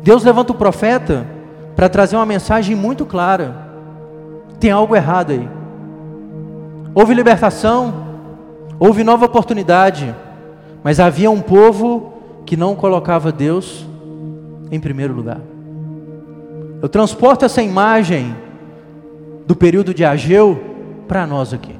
Deus 0.02 0.22
levanta 0.22 0.52
o 0.52 0.56
profeta 0.56 1.26
para 1.74 1.88
trazer 1.88 2.16
uma 2.16 2.26
mensagem 2.26 2.76
muito 2.76 3.06
clara. 3.06 3.56
Tem 4.58 4.70
algo 4.70 4.94
errado 4.94 5.32
aí. 5.32 5.48
Houve 6.94 7.14
libertação, 7.14 7.94
houve 8.78 9.02
nova 9.02 9.24
oportunidade 9.26 10.14
mas 10.82 10.98
havia 10.98 11.30
um 11.30 11.40
povo 11.40 12.14
que 12.46 12.56
não 12.56 12.74
colocava 12.74 13.30
Deus 13.30 13.86
em 14.70 14.80
primeiro 14.80 15.12
lugar. 15.12 15.40
Eu 16.82 16.88
transporto 16.88 17.44
essa 17.44 17.62
imagem 17.62 18.34
do 19.46 19.54
período 19.54 19.92
de 19.92 20.04
Ageu 20.04 20.58
para 21.06 21.26
nós 21.26 21.52
aqui. 21.52 21.74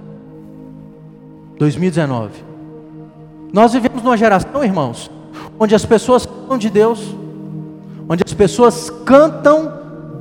2019. 1.59 2.30
Nós 3.52 3.73
vivemos 3.73 4.02
numa 4.02 4.16
geração, 4.16 4.62
irmãos, 4.62 5.11
onde 5.59 5.75
as 5.75 5.85
pessoas 5.85 6.25
falam 6.25 6.59
de 6.59 6.69
Deus, 6.69 7.14
onde 8.09 8.23
as 8.26 8.35
pessoas 8.35 8.90
cantam, 9.04 9.73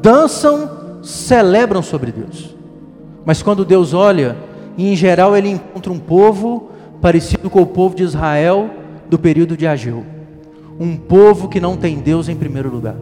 dançam, 0.02 1.02
celebram 1.04 1.82
sobre 1.82 2.12
Deus. 2.12 2.56
Mas 3.26 3.42
quando 3.42 3.66
Deus 3.66 3.94
olha, 3.94 4.36
em 4.78 4.96
geral 4.96 5.36
ele 5.36 5.50
encontra 5.50 5.92
um 5.92 6.00
povo 6.00 6.70
parecido 7.02 7.50
com 7.50 7.62
o 7.62 7.68
povo 7.68 7.96
de 7.96 8.04
Israel 8.04 8.70
do 9.10 9.20
período 9.20 9.58
de 9.58 9.68
Ageu. 9.68 10.06
Um 10.80 10.96
povo 10.96 11.50
que 11.50 11.60
não 11.60 11.76
tem 11.76 12.00
Deus 12.00 12.30
em 12.30 12.36
primeiro 12.36 12.70
lugar. 12.70 12.96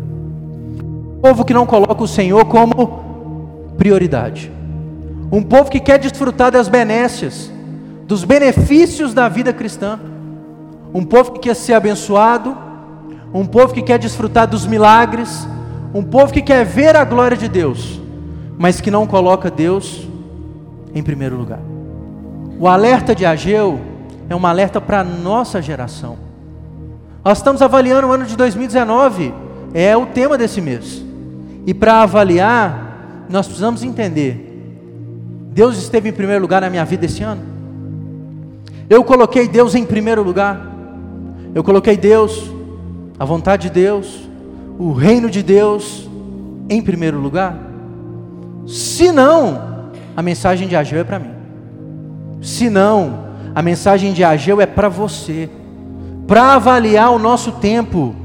Um 1.18 1.20
povo 1.20 1.44
que 1.44 1.54
não 1.54 1.66
coloca 1.66 2.04
o 2.04 2.08
Senhor 2.08 2.46
como 2.46 3.74
prioridade. 3.76 4.52
Um 5.32 5.42
povo 5.42 5.70
que 5.70 5.80
quer 5.80 5.98
desfrutar 5.98 6.52
das 6.52 6.68
benécias, 6.68 7.52
dos 8.06 8.24
benefícios 8.24 9.16
da 9.16 9.28
vida 9.28 9.52
cristã. 9.52 10.00
Um 10.94 11.04
povo 11.04 11.32
que 11.32 11.40
quer 11.40 11.56
ser 11.56 11.74
abençoado, 11.74 12.56
um 13.34 13.48
povo 13.48 13.74
que 13.74 13.82
quer 13.82 13.98
desfrutar 13.98 14.48
dos 14.48 14.68
milagres, 14.68 15.48
um 15.92 16.04
povo 16.04 16.32
que 16.32 16.42
quer 16.42 16.64
ver 16.64 16.96
a 16.96 17.04
glória 17.04 17.36
de 17.36 17.48
Deus, 17.48 18.00
mas 18.56 18.80
que 18.80 18.92
não 18.92 19.08
coloca 19.08 19.50
Deus 19.50 20.08
em 20.94 21.02
primeiro 21.02 21.36
lugar. 21.36 21.60
O 22.60 22.68
alerta 22.68 23.16
de 23.16 23.26
Ageu 23.26 23.82
é 24.30 24.36
um 24.36 24.46
alerta 24.46 24.80
para 24.80 25.00
a 25.00 25.04
nossa 25.04 25.64
geração. 25.64 26.16
Nós 27.26 27.40
estamos 27.40 27.64
avaliando 27.64 28.08
o 28.08 28.12
ano 28.12 28.26
de 28.26 28.38
2019, 28.38 29.34
é 29.74 29.98
o 29.98 30.06
tema 30.06 30.38
desse 30.38 30.62
mês. 30.62 31.07
E 31.68 31.74
para 31.74 32.02
avaliar, 32.02 33.26
nós 33.30 33.46
precisamos 33.46 33.84
entender: 33.84 34.72
Deus 35.52 35.78
esteve 35.78 36.08
em 36.08 36.14
primeiro 36.14 36.42
lugar 36.42 36.62
na 36.62 36.70
minha 36.70 36.86
vida 36.86 37.06
esse 37.06 37.22
ano? 37.22 37.42
Eu 38.90 39.04
coloquei 39.04 39.50
Deus 39.50 39.76
em 39.76 39.84
primeiro 39.84 40.24
lugar. 40.24 40.66
Eu 41.54 41.64
coloquei 41.64 41.98
Deus, 41.98 42.50
a 43.20 43.26
vontade 43.26 43.64
de 43.64 43.74
Deus, 43.74 44.30
o 44.80 44.94
reino 44.94 45.30
de 45.30 45.44
Deus 45.44 46.10
em 46.70 46.82
primeiro 46.82 47.20
lugar. 47.20 47.58
Se 48.66 49.12
não, 49.12 49.92
a 50.16 50.22
mensagem 50.22 50.70
de 50.70 50.76
Ageu 50.76 51.00
é 51.00 51.04
para 51.04 51.20
mim. 51.20 51.32
Se 52.42 52.70
não, 52.70 53.28
a 53.54 53.62
mensagem 53.62 54.14
de 54.14 54.24
Ageu 54.24 54.62
é 54.62 54.66
para 54.66 54.88
você. 54.88 55.50
Para 56.28 56.54
avaliar 56.54 57.12
o 57.12 57.20
nosso 57.20 57.54
tempo 57.54 58.16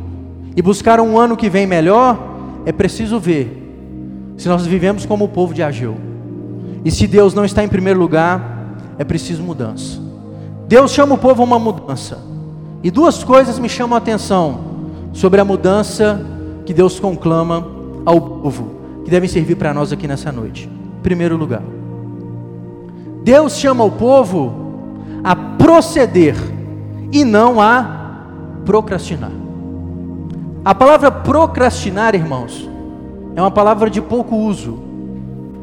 e 0.54 0.62
buscar 0.62 1.00
um 1.00 1.18
ano 1.18 1.36
que 1.36 1.48
vem 1.48 1.66
melhor, 1.66 2.31
é 2.64 2.72
preciso 2.72 3.18
ver 3.18 3.58
se 4.36 4.48
nós 4.48 4.66
vivemos 4.66 5.06
como 5.06 5.24
o 5.24 5.28
povo 5.28 5.54
de 5.54 5.62
Ageu. 5.62 5.96
E 6.84 6.90
se 6.90 7.06
Deus 7.06 7.34
não 7.34 7.44
está 7.44 7.62
em 7.62 7.68
primeiro 7.68 7.98
lugar, 7.98 8.76
é 8.98 9.04
preciso 9.04 9.42
mudança. 9.42 10.00
Deus 10.66 10.92
chama 10.92 11.14
o 11.14 11.18
povo 11.18 11.42
a 11.42 11.44
uma 11.44 11.58
mudança. 11.58 12.18
E 12.82 12.90
duas 12.90 13.22
coisas 13.22 13.58
me 13.58 13.68
chamam 13.68 13.94
a 13.94 13.98
atenção 13.98 14.60
sobre 15.12 15.40
a 15.40 15.44
mudança 15.44 16.24
que 16.64 16.74
Deus 16.74 16.98
conclama 16.98 17.66
ao 18.04 18.20
povo, 18.20 19.02
que 19.04 19.10
devem 19.10 19.28
servir 19.28 19.56
para 19.56 19.72
nós 19.72 19.92
aqui 19.92 20.08
nessa 20.08 20.32
noite. 20.32 20.68
Em 20.68 21.02
primeiro 21.02 21.36
lugar, 21.36 21.62
Deus 23.22 23.56
chama 23.56 23.84
o 23.84 23.90
povo 23.90 24.52
a 25.22 25.36
proceder 25.36 26.34
e 27.12 27.24
não 27.24 27.60
a 27.60 28.24
procrastinar. 28.64 29.41
A 30.64 30.74
palavra 30.74 31.10
procrastinar, 31.10 32.14
irmãos, 32.14 32.70
é 33.34 33.40
uma 33.40 33.50
palavra 33.50 33.90
de 33.90 34.00
pouco 34.00 34.36
uso. 34.36 34.78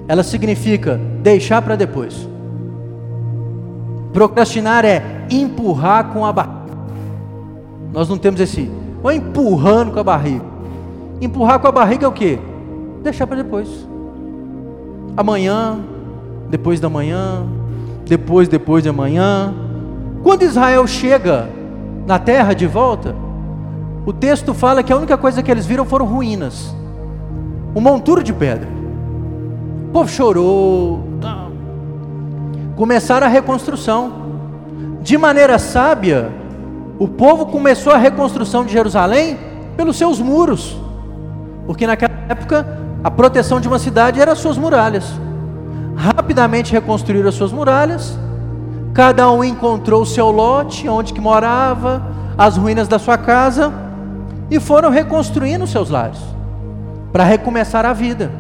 Ela 0.10 0.24
significa 0.24 1.00
deixar 1.22 1.62
para 1.62 1.78
depois. 1.78 2.28
Procrastinar 4.12 4.84
é 4.84 5.26
empurrar 5.30 6.10
com 6.10 6.26
a 6.26 6.34
barriga. 6.34 6.60
Nós 7.94 8.10
não 8.10 8.18
temos 8.18 8.42
esse, 8.42 8.70
ou 9.02 9.10
empurrando 9.10 9.94
com 9.94 10.00
a 10.00 10.04
barriga. 10.04 10.44
Empurrar 11.22 11.60
com 11.60 11.68
a 11.68 11.72
barriga 11.72 12.06
é 12.06 12.10
o 12.10 12.12
que? 12.12 12.38
Deixar 13.02 13.26
para 13.26 13.38
depois. 13.38 13.88
Amanhã, 15.16 15.80
depois 16.50 16.82
da 16.82 16.90
manhã, 16.90 17.46
depois, 18.06 18.50
depois 18.50 18.84
de 18.84 18.90
amanhã. 18.90 19.54
Quando 20.24 20.44
Israel 20.44 20.86
chega 20.88 21.48
na 22.06 22.20
terra 22.20 22.54
de 22.54 22.68
volta, 22.68 23.16
o 24.06 24.14
texto 24.14 24.54
fala 24.54 24.82
que 24.84 24.92
a 24.92 24.98
única 24.98 25.18
coisa 25.18 25.44
que 25.44 25.52
eles 25.52 25.66
viram 25.66 25.86
foram 25.86 26.06
ruínas 26.06 26.74
um 27.76 27.82
monturo 27.82 28.24
de 28.24 28.34
pedra. 28.34 28.68
O 29.88 29.92
povo 29.92 30.10
chorou. 30.10 31.04
Começaram 32.76 33.28
a 33.28 33.30
reconstrução. 33.30 34.14
De 35.02 35.18
maneira 35.18 35.58
sábia, 35.60 36.32
o 36.98 37.08
povo 37.08 37.46
começou 37.48 37.94
a 37.94 37.98
reconstrução 37.98 38.66
de 38.66 38.72
Jerusalém 38.72 39.38
pelos 39.76 39.98
seus 39.98 40.20
muros. 40.20 40.78
Porque 41.66 41.86
naquela 41.86 42.14
época, 42.28 42.66
a 43.04 43.12
proteção 43.12 43.60
de 43.60 43.68
uma 43.68 43.80
cidade 43.80 44.20
era 44.20 44.32
as 44.32 44.40
suas 44.40 44.58
muralhas. 44.58 45.06
Rapidamente 45.96 46.72
reconstruíram 46.72 47.30
as 47.30 47.36
suas 47.36 47.52
muralhas. 47.52 48.18
Cada 48.94 49.30
um 49.32 49.44
encontrou 49.44 50.02
o 50.02 50.06
seu 50.06 50.32
lote, 50.32 50.90
onde 50.90 51.14
que 51.14 51.22
morava, 51.22 52.06
as 52.38 52.58
ruínas 52.58 52.88
da 52.88 52.98
sua 52.98 53.18
casa, 53.18 53.72
e 54.50 54.60
foram 54.60 54.90
reconstruindo 54.90 55.68
seus 55.68 55.90
lares 55.90 56.20
para 57.12 57.24
recomeçar 57.24 57.86
a 57.86 57.94
vida. 57.94 58.32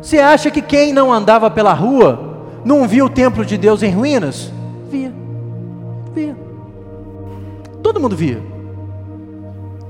Você 0.00 0.18
acha 0.18 0.50
que 0.50 0.60
quem 0.60 0.92
não 0.92 1.12
andava 1.12 1.50
pela 1.50 1.72
rua 1.72 2.34
não 2.64 2.86
via 2.86 3.04
o 3.04 3.10
templo 3.10 3.44
de 3.44 3.56
Deus 3.56 3.82
em 3.82 3.90
ruínas? 3.90 4.52
Via, 4.90 5.12
via. 6.14 6.36
Todo 7.82 8.00
mundo 8.00 8.16
via. 8.16 8.40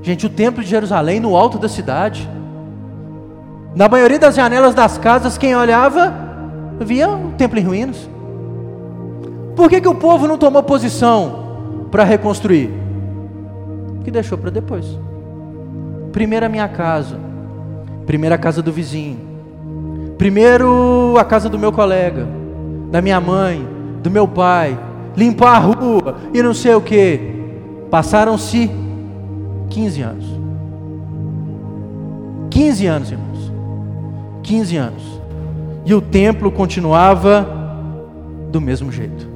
Gente, 0.02 0.26
o 0.26 0.30
templo 0.30 0.62
de 0.62 0.68
Jerusalém 0.68 1.18
no 1.18 1.34
alto 1.34 1.58
da 1.58 1.68
cidade. 1.68 2.28
Na 3.74 3.88
maioria 3.88 4.18
das 4.18 4.34
janelas 4.34 4.74
das 4.74 4.98
casas, 4.98 5.36
quem 5.38 5.56
olhava 5.56 6.14
via 6.78 7.08
o 7.08 7.32
templo 7.32 7.58
em 7.58 7.62
ruínas. 7.62 8.08
Por 9.56 9.68
que, 9.68 9.80
que 9.80 9.88
o 9.88 9.94
povo 9.94 10.26
não 10.26 10.36
tomou 10.36 10.62
posição 10.62 11.88
para 11.90 12.04
reconstruir? 12.04 12.83
Que 14.04 14.10
deixou 14.10 14.38
para 14.38 14.50
depois. 14.50 14.86
Primeiro 16.12 16.46
a 16.46 16.48
minha 16.48 16.68
casa, 16.68 17.18
Primeiro 18.06 18.34
a 18.34 18.38
casa 18.38 18.62
do 18.62 18.72
vizinho. 18.72 19.18
Primeiro 20.18 21.16
a 21.18 21.24
casa 21.24 21.48
do 21.48 21.58
meu 21.58 21.72
colega, 21.72 22.26
da 22.90 23.00
minha 23.02 23.20
mãe, 23.20 23.66
do 24.02 24.10
meu 24.10 24.28
pai. 24.28 24.78
Limpar 25.16 25.56
a 25.56 25.58
rua 25.58 26.16
e 26.32 26.42
não 26.42 26.52
sei 26.54 26.74
o 26.74 26.80
que. 26.80 27.20
Passaram-se 27.90 28.70
15 29.70 30.02
anos. 30.02 30.24
15 32.50 32.86
anos, 32.86 33.10
irmãos. 33.10 33.52
15 34.42 34.76
anos. 34.76 35.02
E 35.84 35.94
o 35.94 36.00
templo 36.00 36.50
continuava 36.50 37.46
do 38.50 38.60
mesmo 38.60 38.92
jeito. 38.92 39.28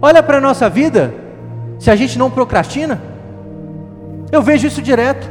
Olha 0.00 0.22
para 0.22 0.38
a 0.38 0.40
nossa 0.40 0.68
vida, 0.68 1.14
se 1.78 1.90
a 1.90 1.96
gente 1.96 2.18
não 2.18 2.30
procrastina, 2.30 3.00
eu 4.34 4.42
vejo 4.42 4.66
isso 4.66 4.82
direto. 4.82 5.28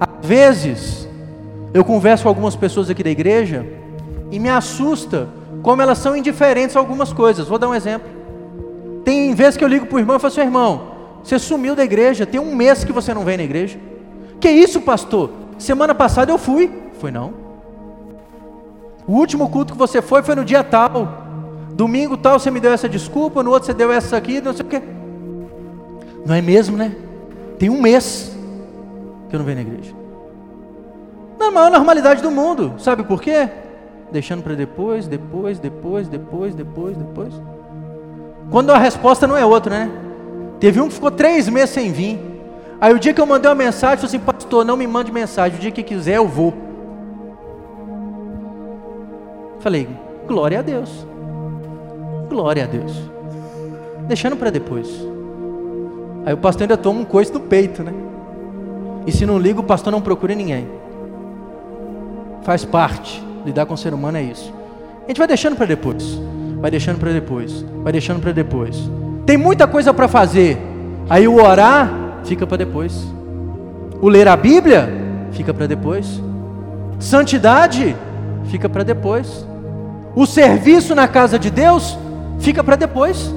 Às 0.00 0.26
vezes, 0.26 1.08
eu 1.74 1.84
converso 1.84 2.22
com 2.22 2.28
algumas 2.28 2.56
pessoas 2.56 2.88
aqui 2.88 3.02
da 3.02 3.10
igreja 3.10 3.66
e 4.30 4.38
me 4.38 4.48
assusta 4.48 5.28
como 5.62 5.82
elas 5.82 5.98
são 5.98 6.16
indiferentes 6.16 6.74
a 6.74 6.78
algumas 6.78 7.12
coisas. 7.12 7.48
Vou 7.48 7.58
dar 7.58 7.68
um 7.68 7.74
exemplo. 7.74 8.08
Tem 9.04 9.34
vezes 9.34 9.56
que 9.56 9.64
eu 9.64 9.68
ligo 9.68 9.86
para 9.86 9.96
o 9.96 9.98
irmão 9.98 10.16
e 10.16 10.18
falo 10.18 10.32
assim: 10.32 10.40
irmão, 10.40 10.92
você 11.22 11.38
sumiu 11.38 11.76
da 11.76 11.84
igreja, 11.84 12.24
tem 12.24 12.40
um 12.40 12.54
mês 12.54 12.82
que 12.82 12.92
você 12.92 13.12
não 13.12 13.24
vem 13.24 13.36
na 13.36 13.42
igreja. 13.42 13.78
Que 14.40 14.50
isso, 14.50 14.80
pastor? 14.80 15.30
Semana 15.58 15.94
passada 15.94 16.32
eu 16.32 16.38
fui. 16.38 16.70
Foi 16.98 17.10
não. 17.10 17.34
O 19.06 19.12
último 19.12 19.48
culto 19.48 19.74
que 19.74 19.78
você 19.78 20.00
foi 20.00 20.22
foi 20.22 20.34
no 20.34 20.44
dia 20.44 20.64
tal. 20.64 21.24
Domingo 21.72 22.16
tal 22.16 22.40
você 22.40 22.50
me 22.50 22.58
deu 22.58 22.72
essa 22.72 22.88
desculpa, 22.88 23.42
no 23.42 23.50
outro 23.50 23.66
você 23.66 23.74
deu 23.74 23.92
essa 23.92 24.16
aqui, 24.16 24.40
não 24.40 24.54
sei 24.54 24.64
o 24.64 24.68
quê. 24.68 24.82
Não 26.24 26.34
é 26.34 26.40
mesmo, 26.40 26.76
né? 26.76 27.05
Tem 27.58 27.70
um 27.70 27.80
mês 27.80 28.36
que 29.28 29.34
eu 29.34 29.38
não 29.38 29.46
venho 29.46 29.56
na 29.56 29.62
igreja. 29.62 29.94
Na 31.38 31.50
maior 31.50 31.70
normalidade 31.70 32.22
do 32.22 32.30
mundo. 32.30 32.74
Sabe 32.78 33.02
por 33.02 33.20
quê? 33.20 33.48
Deixando 34.10 34.42
para 34.42 34.54
depois, 34.54 35.06
depois, 35.06 35.58
depois, 35.58 36.08
depois, 36.08 36.54
depois, 36.54 36.96
depois. 36.96 37.34
Quando 38.50 38.70
a 38.70 38.78
resposta 38.78 39.26
não 39.26 39.36
é 39.36 39.44
outra, 39.44 39.86
né? 39.86 39.90
Teve 40.60 40.80
um 40.80 40.88
que 40.88 40.94
ficou 40.94 41.10
três 41.10 41.48
meses 41.48 41.70
sem 41.70 41.92
vir. 41.92 42.20
Aí 42.80 42.92
o 42.94 42.98
dia 42.98 43.12
que 43.12 43.20
eu 43.20 43.26
mandei 43.26 43.48
uma 43.48 43.54
mensagem, 43.54 43.96
falou 43.96 44.08
assim, 44.08 44.18
pastor, 44.18 44.64
não 44.64 44.76
me 44.76 44.86
mande 44.86 45.10
mensagem. 45.10 45.58
O 45.58 45.60
dia 45.60 45.70
que 45.70 45.82
quiser 45.82 46.16
eu 46.16 46.28
vou. 46.28 46.54
Falei, 49.60 49.88
glória 50.26 50.58
a 50.58 50.62
Deus. 50.62 51.06
Glória 52.28 52.64
a 52.64 52.66
Deus. 52.66 52.92
Deixando 54.06 54.36
para 54.36 54.50
depois. 54.50 55.15
Aí 56.26 56.34
o 56.34 56.36
pastor 56.36 56.62
ainda 56.62 56.76
toma 56.76 56.98
um 56.98 57.04
coice 57.04 57.32
no 57.32 57.38
peito, 57.38 57.84
né? 57.84 57.92
E 59.06 59.12
se 59.12 59.24
não 59.24 59.38
liga, 59.38 59.60
o 59.60 59.62
pastor 59.62 59.92
não 59.92 60.00
procura 60.00 60.34
ninguém. 60.34 60.66
Faz 62.42 62.64
parte. 62.64 63.24
Lidar 63.44 63.64
com 63.64 63.74
o 63.74 63.78
ser 63.78 63.94
humano 63.94 64.18
é 64.18 64.22
isso. 64.24 64.52
A 65.04 65.06
gente 65.06 65.18
vai 65.18 65.28
deixando 65.28 65.54
para 65.54 65.66
depois. 65.66 66.20
Vai 66.60 66.68
deixando 66.68 66.98
para 66.98 67.12
depois. 67.12 67.64
Vai 67.84 67.92
deixando 67.92 68.20
para 68.20 68.32
depois. 68.32 68.90
Tem 69.24 69.36
muita 69.36 69.68
coisa 69.68 69.94
para 69.94 70.08
fazer. 70.08 70.58
Aí 71.08 71.28
o 71.28 71.40
orar 71.40 71.92
fica 72.24 72.44
para 72.44 72.56
depois. 72.56 73.06
O 74.02 74.08
ler 74.08 74.26
a 74.26 74.36
Bíblia 74.36 74.88
fica 75.30 75.54
para 75.54 75.68
depois. 75.68 76.20
Santidade 76.98 77.94
fica 78.46 78.68
para 78.68 78.82
depois. 78.82 79.46
O 80.16 80.26
serviço 80.26 80.92
na 80.92 81.06
casa 81.06 81.38
de 81.38 81.50
Deus 81.50 81.96
fica 82.40 82.64
para 82.64 82.74
depois. 82.74 83.32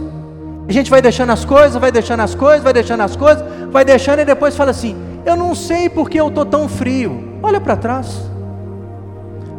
A 0.70 0.72
gente 0.72 0.92
vai 0.92 1.02
deixando 1.02 1.32
as 1.32 1.44
coisas, 1.44 1.82
vai 1.82 1.92
deixando 1.92 2.20
as 2.20 2.36
coisas, 2.36 2.64
vai 2.64 2.72
deixando 2.72 3.02
as 3.02 3.16
coisas, 3.16 3.44
vai 3.72 3.84
deixando 3.84 4.20
e 4.20 4.26
depois 4.26 4.56
fala 4.56 4.70
assim: 4.70 4.96
Eu 5.26 5.36
não 5.36 5.56
sei 5.56 5.90
porque 5.90 6.20
eu 6.20 6.28
estou 6.28 6.46
tão 6.46 6.70
frio. 6.70 7.40
Olha 7.42 7.60
para 7.60 7.76
trás 7.76 8.30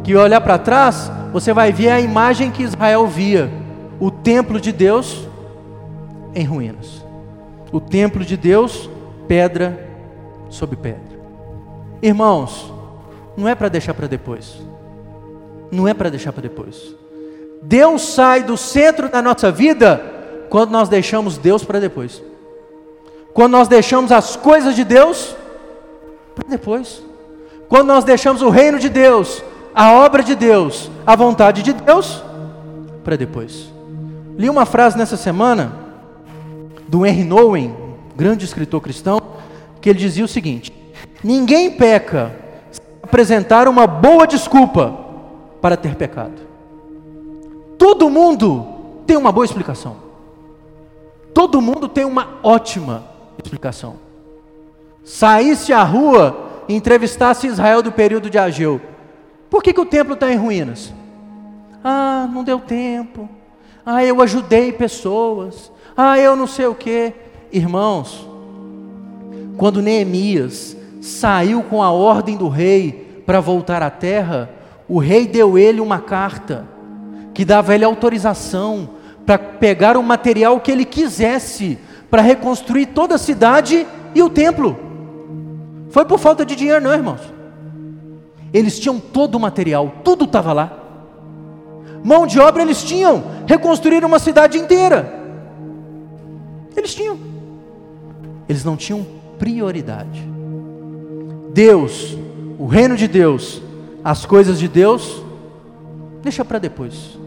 que 0.03 0.15
olhar 0.15 0.41
para 0.41 0.57
trás, 0.57 1.11
você 1.31 1.53
vai 1.53 1.71
ver 1.71 1.89
a 1.89 1.99
imagem 1.99 2.49
que 2.49 2.63
Israel 2.63 3.05
via: 3.07 3.51
o 3.99 4.09
templo 4.09 4.59
de 4.59 4.71
Deus 4.71 5.27
em 6.33 6.45
ruínas. 6.45 7.05
O 7.73 7.81
templo 7.81 8.23
de 8.23 8.37
Deus, 8.37 8.89
pedra 9.27 9.89
sobre 10.49 10.77
pedra. 10.77 11.19
Irmãos, 12.01 12.73
não 13.35 13.49
é 13.49 13.55
para 13.55 13.67
deixar 13.67 13.93
para 13.93 14.07
depois. 14.07 14.61
Não 15.71 15.87
é 15.87 15.93
para 15.93 16.09
deixar 16.09 16.31
para 16.31 16.41
depois. 16.41 16.95
Deus 17.61 18.01
sai 18.01 18.43
do 18.43 18.55
centro 18.55 19.09
da 19.09 19.21
nossa 19.21 19.51
vida 19.51 20.20
quando 20.51 20.69
nós 20.69 20.89
deixamos 20.89 21.37
Deus 21.37 21.63
para 21.63 21.79
depois. 21.79 22.21
Quando 23.33 23.53
nós 23.53 23.69
deixamos 23.69 24.11
as 24.11 24.35
coisas 24.35 24.75
de 24.75 24.83
Deus 24.83 25.33
para 26.35 26.49
depois. 26.49 27.01
Quando 27.69 27.87
nós 27.87 28.03
deixamos 28.03 28.41
o 28.41 28.49
reino 28.49 28.77
de 28.77 28.89
Deus 28.89 29.41
a 29.73 29.93
obra 29.93 30.21
de 30.21 30.35
Deus, 30.35 30.91
a 31.07 31.15
vontade 31.15 31.63
de 31.63 31.71
Deus, 31.71 32.21
para 33.05 33.15
depois. 33.15 33.71
Li 34.37 34.49
uma 34.49 34.65
frase 34.65 34.97
nessa 34.97 35.15
semana 35.15 35.73
do 36.85 37.05
Henry 37.05 37.23
Nouwen, 37.23 37.73
grande 38.13 38.43
escritor 38.43 38.81
cristão, 38.81 39.21
que 39.79 39.89
ele 39.89 39.99
dizia 39.99 40.25
o 40.25 40.27
seguinte: 40.27 40.73
Ninguém 41.23 41.71
peca 41.71 42.35
se 42.69 42.81
apresentar 43.01 43.69
uma 43.69 43.87
boa 43.87 44.27
desculpa 44.27 44.93
para 45.61 45.77
ter 45.77 45.95
pecado. 45.95 46.41
Todo 47.77 48.09
mundo 48.09 48.67
tem 49.07 49.15
uma 49.15 49.31
boa 49.31 49.45
explicação. 49.45 50.10
Todo 51.33 51.61
mundo 51.61 51.87
tem 51.87 52.05
uma 52.05 52.39
ótima 52.43 53.03
explicação. 53.41 53.95
Saísse 55.03 55.73
à 55.73 55.83
rua 55.83 56.63
e 56.67 56.75
entrevistasse 56.75 57.47
Israel 57.47 57.81
do 57.81 57.91
período 57.91 58.29
de 58.29 58.37
Ageu. 58.37 58.81
Por 59.49 59.63
que, 59.63 59.73
que 59.73 59.81
o 59.81 59.85
templo 59.85 60.13
está 60.13 60.31
em 60.31 60.37
ruínas? 60.37 60.93
Ah, 61.83 62.29
não 62.31 62.43
deu 62.43 62.59
tempo. 62.59 63.27
Ah, 63.85 64.03
eu 64.03 64.21
ajudei 64.21 64.71
pessoas. 64.71 65.71
Ah, 65.95 66.19
eu 66.19 66.35
não 66.35 66.47
sei 66.47 66.67
o 66.67 66.75
que. 66.75 67.13
Irmãos, 67.51 68.27
quando 69.57 69.81
Neemias 69.81 70.77
saiu 71.01 71.63
com 71.63 71.81
a 71.81 71.91
ordem 71.91 72.37
do 72.37 72.47
rei 72.47 73.23
para 73.25 73.39
voltar 73.39 73.81
à 73.81 73.89
terra, 73.89 74.49
o 74.87 74.99
rei 74.99 75.27
deu 75.27 75.57
ele 75.57 75.81
uma 75.81 75.99
carta 75.99 76.67
que 77.33 77.43
dava 77.43 77.73
ele 77.73 77.83
autorização 77.83 78.89
para 79.25 79.37
pegar 79.37 79.97
o 79.97 80.03
material 80.03 80.59
que 80.59 80.71
ele 80.71 80.85
quisesse 80.85 81.77
para 82.09 82.21
reconstruir 82.21 82.87
toda 82.87 83.15
a 83.15 83.17
cidade 83.17 83.87
e 84.13 84.21
o 84.21 84.29
templo. 84.29 84.77
Foi 85.89 86.05
por 86.05 86.19
falta 86.19 86.45
de 86.45 86.55
dinheiro, 86.55 86.83
não, 86.83 86.93
irmãos. 86.93 87.21
Eles 88.53 88.77
tinham 88.77 88.99
todo 88.99 89.35
o 89.35 89.39
material, 89.39 89.93
tudo 90.03 90.25
estava 90.25 90.51
lá. 90.51 90.77
Mão 92.03 92.27
de 92.27 92.39
obra 92.39 92.63
eles 92.63 92.83
tinham, 92.83 93.23
reconstruir 93.47 94.03
uma 94.03 94.19
cidade 94.19 94.57
inteira. 94.57 95.21
Eles 96.75 96.93
tinham. 96.93 97.17
Eles 98.49 98.65
não 98.65 98.75
tinham 98.75 99.05
prioridade. 99.39 100.27
Deus, 101.53 102.17
o 102.57 102.65
reino 102.65 102.97
de 102.97 103.07
Deus, 103.07 103.61
as 104.03 104.25
coisas 104.25 104.59
de 104.59 104.67
Deus, 104.67 105.23
deixa 106.21 106.43
para 106.43 106.59
depois. 106.59 107.20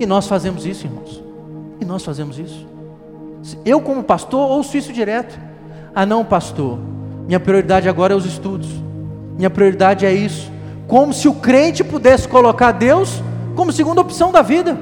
E 0.00 0.06
nós 0.06 0.26
fazemos 0.26 0.64
isso, 0.64 0.86
irmãos. 0.86 1.22
E 1.78 1.84
nós 1.84 2.02
fazemos 2.02 2.38
isso. 2.38 2.66
Eu, 3.66 3.82
como 3.82 4.02
pastor, 4.02 4.50
ouço 4.50 4.74
isso 4.78 4.94
direto. 4.94 5.38
Ah, 5.94 6.06
não, 6.06 6.24
pastor. 6.24 6.78
Minha 7.26 7.38
prioridade 7.38 7.86
agora 7.86 8.14
é 8.14 8.16
os 8.16 8.24
estudos. 8.24 8.68
Minha 9.36 9.50
prioridade 9.50 10.06
é 10.06 10.12
isso. 10.12 10.50
Como 10.88 11.12
se 11.12 11.28
o 11.28 11.34
crente 11.34 11.84
pudesse 11.84 12.26
colocar 12.26 12.72
Deus 12.72 13.22
como 13.54 13.70
segunda 13.70 14.00
opção 14.00 14.32
da 14.32 14.40
vida. 14.40 14.76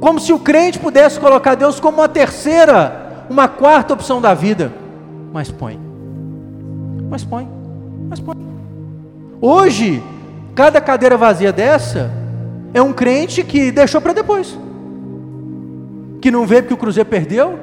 Como 0.00 0.18
se 0.18 0.32
o 0.32 0.38
crente 0.38 0.78
pudesse 0.78 1.20
colocar 1.20 1.54
Deus 1.54 1.78
como 1.78 1.98
uma 1.98 2.08
terceira, 2.08 3.26
uma 3.28 3.48
quarta 3.48 3.92
opção 3.92 4.18
da 4.18 4.32
vida. 4.32 4.72
Mas 5.30 5.50
põe. 5.50 5.78
Mas 7.10 7.22
põe. 7.22 7.46
Mas 8.08 8.18
põe. 8.18 8.34
Hoje, 9.42 10.02
cada 10.54 10.80
cadeira 10.80 11.18
vazia 11.18 11.52
dessa 11.52 12.19
é 12.72 12.80
um 12.80 12.92
crente 12.92 13.42
que 13.42 13.70
deixou 13.70 14.00
para 14.00 14.12
depois. 14.12 14.58
Que 16.20 16.30
não 16.30 16.46
vê 16.46 16.62
porque 16.62 16.74
o 16.74 16.76
Cruzeiro 16.76 17.08
perdeu. 17.08 17.58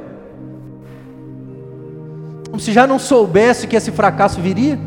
Como 2.50 2.60
se 2.60 2.74
já 2.74 2.86
não 2.86 3.00
soubesse 3.00 3.68
que 3.68 3.76
esse 3.76 3.92
fracasso 3.92 4.42
viria. 4.42 4.80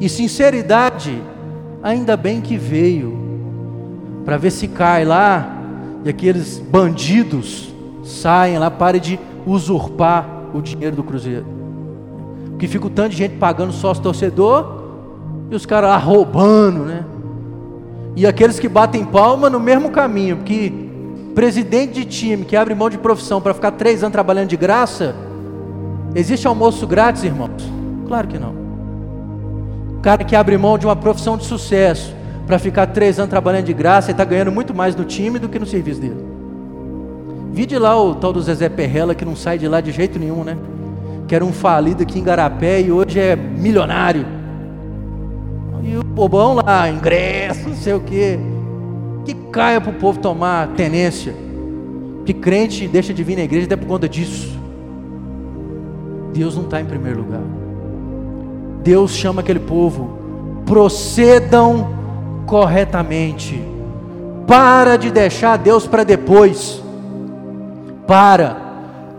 E 0.00 0.08
sinceridade, 0.08 1.22
ainda 1.82 2.16
bem 2.16 2.40
que 2.40 2.56
veio. 2.56 3.22
Para 4.24 4.36
ver 4.36 4.50
se 4.50 4.68
cai 4.68 5.04
lá 5.04 5.60
e 6.04 6.08
aqueles 6.08 6.58
bandidos 6.58 7.74
saem 8.02 8.58
lá, 8.58 8.70
parem 8.70 9.00
de 9.00 9.20
usurpar 9.46 10.26
o 10.54 10.62
dinheiro 10.62 10.96
do 10.96 11.02
Cruzeiro. 11.02 11.46
Porque 12.50 12.68
fica 12.68 12.86
o 12.86 12.90
tanto 12.90 13.10
de 13.10 13.16
gente 13.16 13.36
pagando 13.36 13.72
sócio 13.72 14.02
torcedor 14.02 14.84
e 15.50 15.54
os 15.54 15.66
caras 15.66 15.90
lá 15.90 15.96
roubando, 15.96 16.84
né? 16.84 17.04
E 18.16 18.26
aqueles 18.26 18.60
que 18.60 18.68
batem 18.68 19.04
palma 19.04 19.50
no 19.50 19.58
mesmo 19.58 19.90
caminho, 19.90 20.36
porque 20.36 20.72
presidente 21.34 21.94
de 21.94 22.04
time 22.04 22.44
que 22.44 22.56
abre 22.56 22.74
mão 22.74 22.88
de 22.88 22.96
profissão 22.96 23.40
para 23.40 23.52
ficar 23.52 23.72
três 23.72 24.02
anos 24.02 24.12
trabalhando 24.12 24.48
de 24.48 24.56
graça, 24.56 25.14
existe 26.14 26.46
almoço 26.46 26.86
grátis, 26.86 27.24
irmãos? 27.24 27.70
Claro 28.06 28.28
que 28.28 28.38
não. 28.38 28.54
O 29.98 30.00
cara 30.00 30.22
que 30.22 30.36
abre 30.36 30.56
mão 30.56 30.78
de 30.78 30.86
uma 30.86 30.94
profissão 30.94 31.36
de 31.36 31.44
sucesso 31.44 32.14
para 32.46 32.58
ficar 32.58 32.86
três 32.88 33.18
anos 33.18 33.30
trabalhando 33.30 33.64
de 33.64 33.72
graça 33.72 34.10
e 34.10 34.12
está 34.12 34.24
ganhando 34.24 34.52
muito 34.52 34.74
mais 34.74 34.94
no 34.94 35.04
time 35.04 35.38
do 35.38 35.48
que 35.48 35.58
no 35.58 35.66
serviço 35.66 36.00
dele. 36.00 36.24
Vide 37.52 37.78
lá 37.78 38.00
o 38.00 38.14
tal 38.14 38.32
do 38.32 38.40
Zezé 38.40 38.68
Perrela 38.68 39.14
que 39.14 39.24
não 39.24 39.34
sai 39.34 39.58
de 39.58 39.66
lá 39.66 39.80
de 39.80 39.90
jeito 39.92 40.18
nenhum, 40.18 40.44
né? 40.44 40.56
Que 41.26 41.34
era 41.34 41.44
um 41.44 41.52
falido 41.52 42.02
aqui 42.02 42.18
em 42.18 42.22
Garapé 42.22 42.80
e 42.80 42.92
hoje 42.92 43.18
é 43.18 43.34
milionário. 43.34 44.26
E 45.84 45.96
o 45.96 46.02
bobão 46.02 46.54
lá, 46.54 46.88
ingresso, 46.88 47.68
não 47.68 47.76
sei 47.76 47.92
o 47.92 48.00
quê. 48.00 48.38
Que 49.24 49.34
caia 49.52 49.80
para 49.80 49.90
o 49.90 49.94
povo 49.94 50.18
tomar 50.18 50.68
tenência. 50.68 51.34
Que 52.24 52.32
crente 52.32 52.88
deixa 52.88 53.12
de 53.12 53.22
vir 53.22 53.36
na 53.36 53.42
igreja 53.42 53.66
até 53.66 53.76
por 53.76 53.86
conta 53.86 54.08
disso. 54.08 54.58
Deus 56.32 56.56
não 56.56 56.64
está 56.64 56.80
em 56.80 56.86
primeiro 56.86 57.18
lugar. 57.20 57.42
Deus 58.82 59.12
chama 59.12 59.40
aquele 59.40 59.60
povo, 59.60 60.18
procedam 60.66 61.88
corretamente. 62.46 63.62
Para 64.46 64.96
de 64.96 65.10
deixar 65.10 65.56
Deus 65.56 65.86
para 65.86 66.02
depois. 66.02 66.82
Para. 68.06 68.56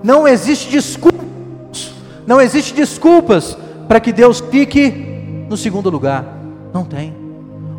Não 0.03 0.27
existe 0.27 0.69
desculpas. 0.69 1.93
Não 2.27 2.41
existe 2.41 2.73
desculpas 2.73 3.57
para 3.87 3.99
que 3.99 4.11
Deus 4.11 4.39
fique 4.39 5.45
no 5.49 5.57
segundo 5.57 5.89
lugar. 5.89 6.34
Não 6.75 6.83
tem. 6.83 7.15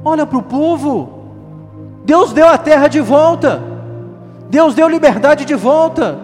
Olha 0.03 0.25
para 0.25 0.39
o 0.39 0.43
povo. 0.43 1.11
Deus 2.07 2.33
deu 2.33 2.49
a 2.49 2.57
terra 2.57 2.89
de 2.89 2.99
volta. 2.99 3.63
Deus 4.49 4.75
deu 4.75 4.89
liberdade 4.89 5.45
de 5.45 5.55
volta. 5.55 6.19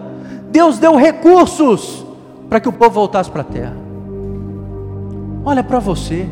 Deus 0.49 0.79
deu 0.79 0.95
recursos 0.95 2.03
para 2.49 2.59
que 2.59 2.67
o 2.67 2.73
povo 2.73 2.89
voltasse 2.89 3.29
para 3.29 3.41
a 3.41 3.45
terra. 3.45 3.75
Olha 5.45 5.63
para 5.63 5.77
você. 5.77 6.27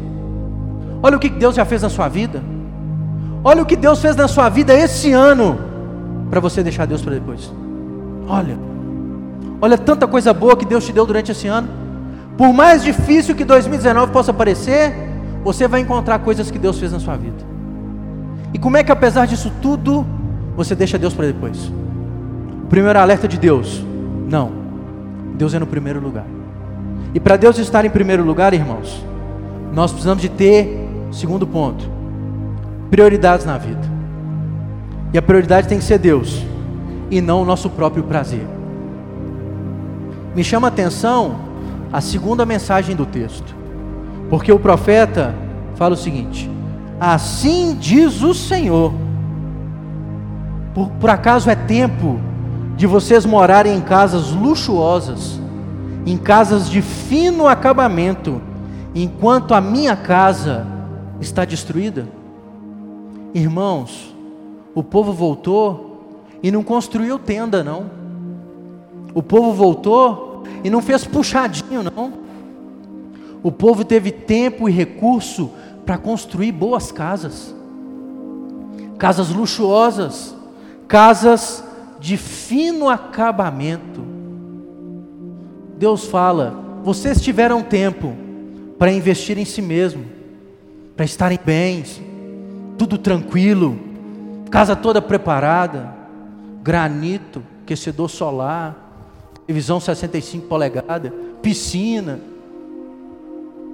Olha 1.03 1.15
o 1.15 1.19
que 1.19 1.29
Deus 1.29 1.53
já 1.53 1.63
fez 1.63 1.83
na 1.83 1.89
sua 1.89 2.07
vida. 2.07 2.41
Olha 3.43 3.61
o 3.61 3.65
que 3.65 3.75
Deus 3.75 4.01
fez 4.01 4.15
na 4.15 4.27
sua 4.27 4.49
vida 4.49 4.73
esse 4.73 5.11
ano 5.11 5.59
para 6.31 6.39
você 6.39 6.63
deixar 6.63 6.87
Deus 6.87 7.03
para 7.03 7.13
depois. 7.13 7.53
Olha. 8.27 8.57
Olha 9.61 9.77
tanta 9.77 10.07
coisa 10.07 10.33
boa 10.33 10.57
que 10.57 10.65
Deus 10.65 10.87
te 10.87 10.91
deu 10.91 11.05
durante 11.05 11.31
esse 11.33 11.47
ano. 11.47 11.69
Por 12.35 12.51
mais 12.51 12.81
difícil 12.81 13.35
que 13.35 13.45
2019 13.45 14.11
possa 14.11 14.33
parecer, 14.33 15.10
você 15.43 15.67
vai 15.67 15.81
encontrar 15.81 16.19
coisas 16.19 16.51
que 16.51 16.59
Deus 16.59 16.79
fez 16.79 16.91
na 16.91 16.99
sua 16.99 17.17
vida. 17.17 17.43
E 18.53 18.59
como 18.59 18.77
é 18.77 18.83
que 18.83 18.91
apesar 18.91 19.25
disso 19.25 19.51
tudo, 19.61 20.05
você 20.55 20.75
deixa 20.75 20.97
Deus 20.97 21.13
para 21.13 21.27
depois? 21.27 21.71
O 22.63 22.67
primeiro 22.69 22.99
alerta 22.99 23.27
de 23.27 23.37
Deus: 23.37 23.83
não. 24.27 24.51
Deus 25.35 25.53
é 25.53 25.59
no 25.59 25.67
primeiro 25.67 25.99
lugar. 25.99 26.25
E 27.13 27.19
para 27.19 27.35
Deus 27.35 27.57
estar 27.57 27.83
em 27.83 27.89
primeiro 27.89 28.23
lugar, 28.23 28.53
irmãos, 28.53 29.03
nós 29.73 29.91
precisamos 29.91 30.21
de 30.21 30.29
ter, 30.29 30.87
segundo 31.11 31.47
ponto, 31.47 31.89
prioridades 32.89 33.45
na 33.45 33.57
vida. 33.57 33.81
E 35.13 35.17
a 35.17 35.21
prioridade 35.21 35.67
tem 35.67 35.77
que 35.77 35.83
ser 35.83 35.97
Deus 35.97 36.45
e 37.09 37.19
não 37.19 37.41
o 37.41 37.45
nosso 37.45 37.69
próprio 37.69 38.03
prazer. 38.03 38.45
Me 40.33 40.43
chama 40.43 40.67
a 40.67 40.69
atenção 40.69 41.35
a 41.91 41.99
segunda 41.99 42.45
mensagem 42.45 42.95
do 42.95 43.05
texto. 43.05 43.60
Porque 44.31 44.49
o 44.49 44.57
profeta 44.57 45.35
fala 45.75 45.93
o 45.93 45.97
seguinte: 45.97 46.49
Assim 46.97 47.75
diz 47.77 48.23
o 48.23 48.33
Senhor. 48.33 48.93
Por, 50.73 50.89
por 50.91 51.09
acaso 51.09 51.49
é 51.49 51.55
tempo 51.55 52.17
de 52.77 52.87
vocês 52.87 53.25
morarem 53.25 53.75
em 53.75 53.81
casas 53.81 54.31
luxuosas, 54.31 55.37
em 56.05 56.17
casas 56.17 56.69
de 56.69 56.81
fino 56.81 57.45
acabamento, 57.45 58.41
enquanto 58.95 59.53
a 59.53 59.59
minha 59.59 59.97
casa 59.97 60.65
está 61.19 61.43
destruída? 61.43 62.07
Irmãos, 63.33 64.15
o 64.73 64.81
povo 64.81 65.11
voltou 65.11 66.15
e 66.41 66.49
não 66.49 66.63
construiu 66.63 67.19
tenda, 67.19 67.65
não. 67.65 67.85
O 69.13 69.21
povo 69.21 69.51
voltou 69.51 70.43
e 70.63 70.69
não 70.69 70.81
fez 70.81 71.03
puxadinho, 71.03 71.83
não. 71.83 72.13
O 73.43 73.51
povo 73.51 73.83
teve 73.83 74.11
tempo 74.11 74.69
e 74.69 74.71
recurso 74.71 75.51
para 75.85 75.97
construir 75.97 76.51
boas 76.51 76.91
casas, 76.91 77.55
casas 78.97 79.29
luxuosas, 79.29 80.35
casas 80.87 81.63
de 81.99 82.17
fino 82.17 82.87
acabamento. 82.87 84.03
Deus 85.77 86.05
fala: 86.05 86.53
vocês 86.83 87.21
tiveram 87.21 87.63
tempo 87.63 88.15
para 88.77 88.91
investir 88.91 89.37
em 89.37 89.45
si 89.45 89.61
mesmo, 89.61 90.05
para 90.95 91.05
estarem 91.05 91.39
bens, 91.43 92.01
tudo 92.77 92.97
tranquilo, 92.97 93.79
casa 94.51 94.75
toda 94.75 95.01
preparada, 95.01 95.95
granito, 96.61 97.41
aquecedor 97.63 98.09
solar, 98.09 98.91
televisão 99.47 99.79
65 99.79 100.47
polegadas, 100.47 101.11
piscina, 101.41 102.19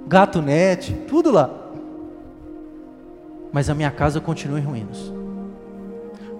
gato 0.08 0.40
net, 0.40 0.92
tudo 1.06 1.30
lá. 1.30 1.50
mas 3.52 3.70
a 3.70 3.74
minha 3.74 3.90
casa 3.90 4.20
continua 4.20 4.58
em 4.58 4.62
ruínas. 4.62 5.12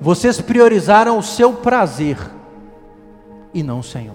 Vocês 0.01 0.41
priorizaram 0.41 1.19
o 1.19 1.23
seu 1.23 1.53
prazer 1.55 2.19
e 3.53 3.63
não 3.63 3.81
o 3.81 3.83
Senhor. 3.83 4.15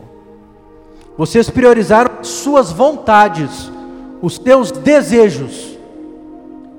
Vocês 1.17 1.49
priorizaram 1.49 2.23
suas 2.23 2.71
vontades, 2.71 3.71
os 4.21 4.35
seus 4.35 4.71
desejos 4.71 5.77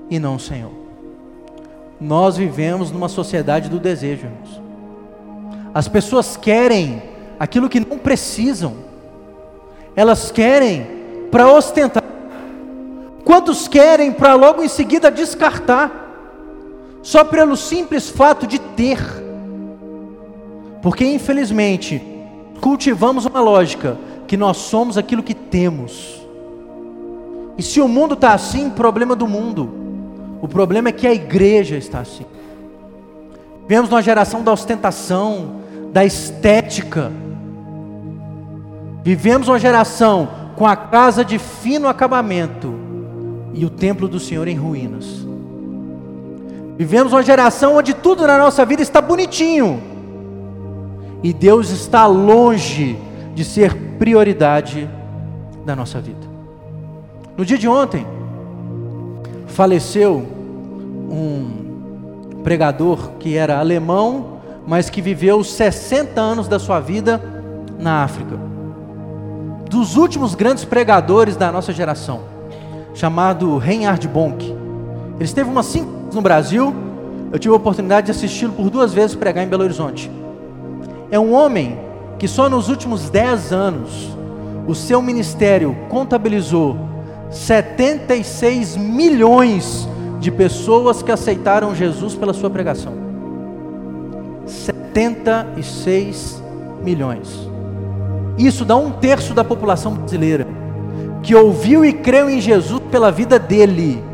e 0.09 0.19
não 0.19 0.37
o 0.37 0.41
Senhor. 0.41 0.71
Nós 2.01 2.37
vivemos 2.37 2.91
numa 2.91 3.09
sociedade 3.09 3.69
do 3.69 3.79
desejo, 3.79 4.27
irmãos. 4.27 4.63
As 5.75 5.89
pessoas 5.89 6.37
querem 6.37 7.03
aquilo 7.39 7.69
que 7.69 7.81
não 7.81 7.99
precisam. 7.99 8.75
Elas 9.95 10.31
querem 10.31 10.87
para 11.31 11.53
ostentar. 11.53 12.14
Quantos 13.25 13.67
querem 13.67 14.13
para 14.13 14.35
logo 14.35 14.63
em 14.63 14.69
seguida 14.69 15.11
descartar? 15.11 16.05
só 17.05 17.23
pelo 17.23 17.55
simples 17.55 18.09
fato 18.09 18.47
de 18.47 18.59
ter. 18.59 18.99
Porque 20.81 21.05
infelizmente 21.05 22.03
cultivamos 22.63 23.27
uma 23.27 23.41
lógica 23.41 23.99
que 24.27 24.39
nós 24.39 24.57
somos 24.57 24.97
aquilo 24.97 25.23
que 25.23 25.35
temos. 25.35 26.27
E 27.59 27.63
se 27.63 27.79
o 27.81 27.87
mundo 27.87 28.15
está 28.15 28.33
assim, 28.33 28.71
problema 28.71 29.15
do 29.15 29.29
mundo. 29.29 29.71
O 30.41 30.49
problema 30.49 30.89
é 30.89 30.93
que 30.93 31.07
a 31.07 31.13
igreja 31.13 31.77
está 31.77 32.01
assim. 32.01 32.25
Vemos 33.69 33.91
uma 33.91 34.03
geração 34.03 34.43
da 34.43 34.53
ostentação, 34.53 35.57
da 35.93 36.07
estética. 36.07 37.13
Vivemos 39.03 39.47
uma 39.47 39.59
geração 39.59 40.29
com 40.57 40.67
a 40.67 40.75
casa 40.75 41.23
de 41.23 41.39
fino 41.39 41.87
acabamento 41.87 42.84
e 43.55 43.65
o 43.65 43.71
templo 43.71 44.09
do 44.09 44.19
Senhor 44.19 44.49
em 44.49 44.57
ruínas. 44.57 45.25
Vivemos 46.77 47.13
uma 47.13 47.23
geração 47.23 47.77
onde 47.77 47.95
tudo 47.95 48.27
na 48.27 48.37
nossa 48.37 48.65
vida 48.65 48.83
está 48.83 49.01
bonitinho. 49.01 49.81
E 51.23 51.33
Deus 51.33 51.71
está 51.71 52.07
longe 52.07 52.99
de 53.35 53.45
ser 53.45 53.75
prioridade 53.99 54.91
da 55.65 55.75
nossa 55.75 56.01
vida. 56.01 56.27
No 57.37 57.45
dia 57.45 57.57
de 57.57 57.69
ontem, 57.69 58.07
faleceu 59.47 60.27
um 61.09 62.43
pregador 62.43 63.13
que 63.19 63.37
era 63.37 63.59
alemão, 63.59 64.41
mas 64.67 64.91
que 64.91 65.01
viveu 65.01 65.43
60 65.43 66.21
anos 66.21 66.49
da 66.49 66.59
sua 66.59 66.81
vida 66.81 67.23
na 67.79 68.03
África. 68.03 68.39
Dos 69.71 69.97
últimos 69.97 70.35
grandes 70.35 70.65
pregadores 70.65 71.37
da 71.37 71.51
nossa 71.51 71.73
geração, 71.73 72.34
chamado 72.95 73.59
Reinhard 73.59 74.07
Bonk. 74.09 74.43
Ele 74.45 75.25
esteve 75.25 75.51
umas 75.51 75.67
cinco 75.67 75.91
no 76.13 76.23
Brasil. 76.23 76.75
Eu 77.33 77.39
tive 77.39 77.53
a 77.53 77.57
oportunidade 77.57 78.07
de 78.07 78.13
assisti-lo 78.13 78.53
por 78.53 78.71
duas 78.71 78.95
vezes 78.95 79.17
pregar 79.17 79.45
em 79.45 79.49
Belo 79.49 79.65
Horizonte. 79.65 80.11
É 81.11 81.19
um 81.19 81.35
homem 81.35 81.79
que 82.19 82.29
só 82.29 82.49
nos 82.49 82.69
últimos 82.69 83.11
dez 83.11 83.53
anos 83.53 84.17
o 84.67 84.75
seu 84.75 85.03
ministério 85.03 85.77
contabilizou 85.89 86.79
76 87.31 88.77
milhões 88.77 89.89
de 90.21 90.31
pessoas 90.31 91.03
que 91.03 91.11
aceitaram 91.11 91.75
Jesus 91.75 92.15
pela 92.15 92.33
sua 92.33 92.49
pregação. 92.49 92.95
76 94.47 96.43
milhões. 96.83 97.29
Isso 98.39 98.65
dá 98.65 98.77
um 98.77 98.91
terço 98.91 99.35
da 99.35 99.45
população 99.45 99.95
brasileira 99.95 100.64
que 101.25 101.35
ouviu 101.35 101.85
e 101.85 101.93
creu 101.93 102.29
em 102.29 102.39
Jesus 102.39 102.81
pela 102.91 103.11
vida 103.11 103.39
dele 103.39 104.05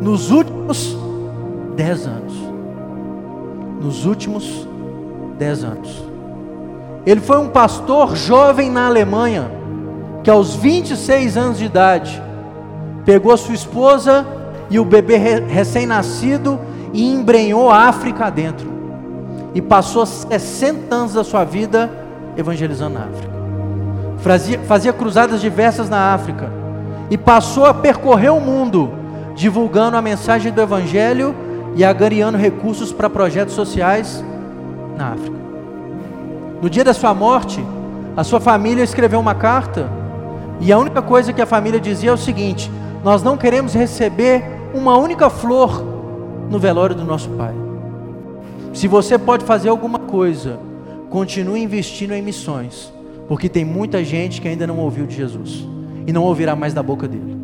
nos 0.00 0.30
últimos 0.30 0.96
dez 1.76 2.06
anos. 2.06 2.32
Nos 3.80 4.06
últimos 4.06 4.66
dez 5.38 5.62
anos. 5.62 6.02
Ele 7.04 7.20
foi 7.20 7.38
um 7.38 7.50
pastor 7.50 8.16
jovem 8.16 8.70
na 8.70 8.86
Alemanha, 8.86 9.50
que 10.22 10.30
aos 10.30 10.54
26 10.54 11.36
anos 11.36 11.58
de 11.58 11.66
idade, 11.66 12.22
pegou 13.04 13.36
sua 13.36 13.54
esposa 13.54 14.26
e 14.70 14.78
o 14.78 14.84
bebê 14.84 15.18
recém-nascido 15.18 16.58
e 16.94 17.04
embrenhou 17.04 17.68
a 17.68 17.82
África 17.82 18.30
dentro. 18.30 18.72
E 19.54 19.60
passou 19.60 20.06
60 20.06 20.94
anos 20.94 21.12
da 21.12 21.22
sua 21.22 21.44
vida 21.44 21.90
evangelizando 22.34 22.98
na 22.98 23.04
África. 23.04 23.33
Fazia, 24.24 24.58
fazia 24.60 24.90
cruzadas 24.90 25.38
diversas 25.38 25.90
na 25.90 26.14
África. 26.14 26.50
E 27.10 27.18
passou 27.18 27.66
a 27.66 27.74
percorrer 27.74 28.32
o 28.32 28.40
mundo, 28.40 28.90
divulgando 29.34 29.98
a 29.98 30.02
mensagem 30.02 30.50
do 30.50 30.62
Evangelho 30.62 31.34
e 31.76 31.84
agariando 31.84 32.38
recursos 32.38 32.90
para 32.90 33.10
projetos 33.10 33.54
sociais 33.54 34.24
na 34.96 35.12
África. 35.12 35.36
No 36.62 36.70
dia 36.70 36.82
da 36.82 36.94
sua 36.94 37.12
morte, 37.12 37.62
a 38.16 38.24
sua 38.24 38.40
família 38.40 38.82
escreveu 38.82 39.20
uma 39.20 39.34
carta 39.34 39.90
e 40.58 40.72
a 40.72 40.78
única 40.78 41.02
coisa 41.02 41.30
que 41.30 41.42
a 41.42 41.46
família 41.46 41.78
dizia 41.78 42.08
é 42.08 42.14
o 42.14 42.16
seguinte: 42.16 42.72
nós 43.04 43.22
não 43.22 43.36
queremos 43.36 43.74
receber 43.74 44.42
uma 44.72 44.96
única 44.96 45.28
flor 45.28 45.84
no 46.48 46.58
velório 46.58 46.96
do 46.96 47.04
nosso 47.04 47.28
pai. 47.32 47.54
Se 48.72 48.88
você 48.88 49.18
pode 49.18 49.44
fazer 49.44 49.68
alguma 49.68 49.98
coisa, 49.98 50.58
continue 51.10 51.62
investindo 51.62 52.14
em 52.14 52.22
missões, 52.22 52.90
porque 53.28 53.48
tem 53.48 53.64
muita 53.64 54.04
gente 54.04 54.40
que 54.40 54.48
ainda 54.48 54.66
não 54.66 54.78
ouviu 54.78 55.06
de 55.06 55.16
Jesus 55.16 55.66
e 56.06 56.12
não 56.12 56.22
ouvirá 56.22 56.54
mais 56.54 56.74
da 56.74 56.82
boca 56.82 57.08
dele. 57.08 57.36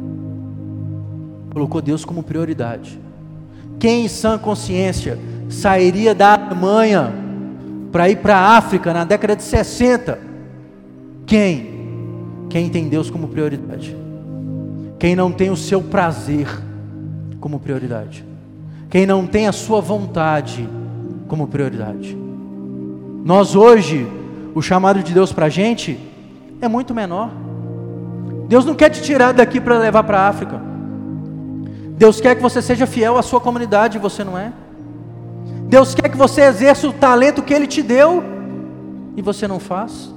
Colocou 1.52 1.80
Deus 1.80 2.04
como 2.04 2.22
prioridade. 2.22 2.98
Quem 3.78 4.04
em 4.04 4.08
sã 4.08 4.38
consciência 4.38 5.18
sairia 5.48 6.14
da 6.14 6.34
Alemanha 6.34 7.12
para 7.90 8.08
ir 8.08 8.16
para 8.16 8.36
a 8.36 8.56
África 8.56 8.92
na 8.92 9.04
década 9.04 9.34
de 9.34 9.42
60? 9.42 10.18
Quem? 11.26 11.70
Quem 12.48 12.68
tem 12.68 12.88
Deus 12.88 13.10
como 13.10 13.28
prioridade. 13.28 13.96
Quem 14.98 15.16
não 15.16 15.32
tem 15.32 15.50
o 15.50 15.56
seu 15.56 15.80
prazer 15.80 16.46
como 17.40 17.58
prioridade. 17.58 18.24
Quem 18.90 19.06
não 19.06 19.26
tem 19.26 19.46
a 19.46 19.52
sua 19.52 19.80
vontade 19.80 20.68
como 21.26 21.46
prioridade. 21.46 22.16
Nós 23.24 23.54
hoje, 23.54 24.06
o 24.54 24.62
chamado 24.62 25.02
de 25.02 25.12
Deus 25.12 25.32
para 25.32 25.46
a 25.46 25.48
gente 25.48 25.98
é 26.60 26.68
muito 26.68 26.94
menor. 26.94 27.30
Deus 28.48 28.64
não 28.64 28.74
quer 28.74 28.90
te 28.90 29.00
tirar 29.02 29.32
daqui 29.32 29.60
para 29.60 29.78
levar 29.78 30.02
para 30.02 30.20
a 30.20 30.28
África. 30.28 30.60
Deus 31.96 32.20
quer 32.20 32.34
que 32.34 32.42
você 32.42 32.60
seja 32.60 32.86
fiel 32.86 33.16
à 33.16 33.22
sua 33.22 33.40
comunidade 33.40 33.98
e 33.98 34.00
você 34.00 34.24
não 34.24 34.36
é. 34.36 34.52
Deus 35.68 35.94
quer 35.94 36.08
que 36.08 36.16
você 36.16 36.42
exerça 36.42 36.88
o 36.88 36.92
talento 36.92 37.42
que 37.42 37.54
Ele 37.54 37.66
te 37.66 37.82
deu 37.82 38.24
e 39.16 39.22
você 39.22 39.46
não 39.46 39.60
faz. 39.60 40.12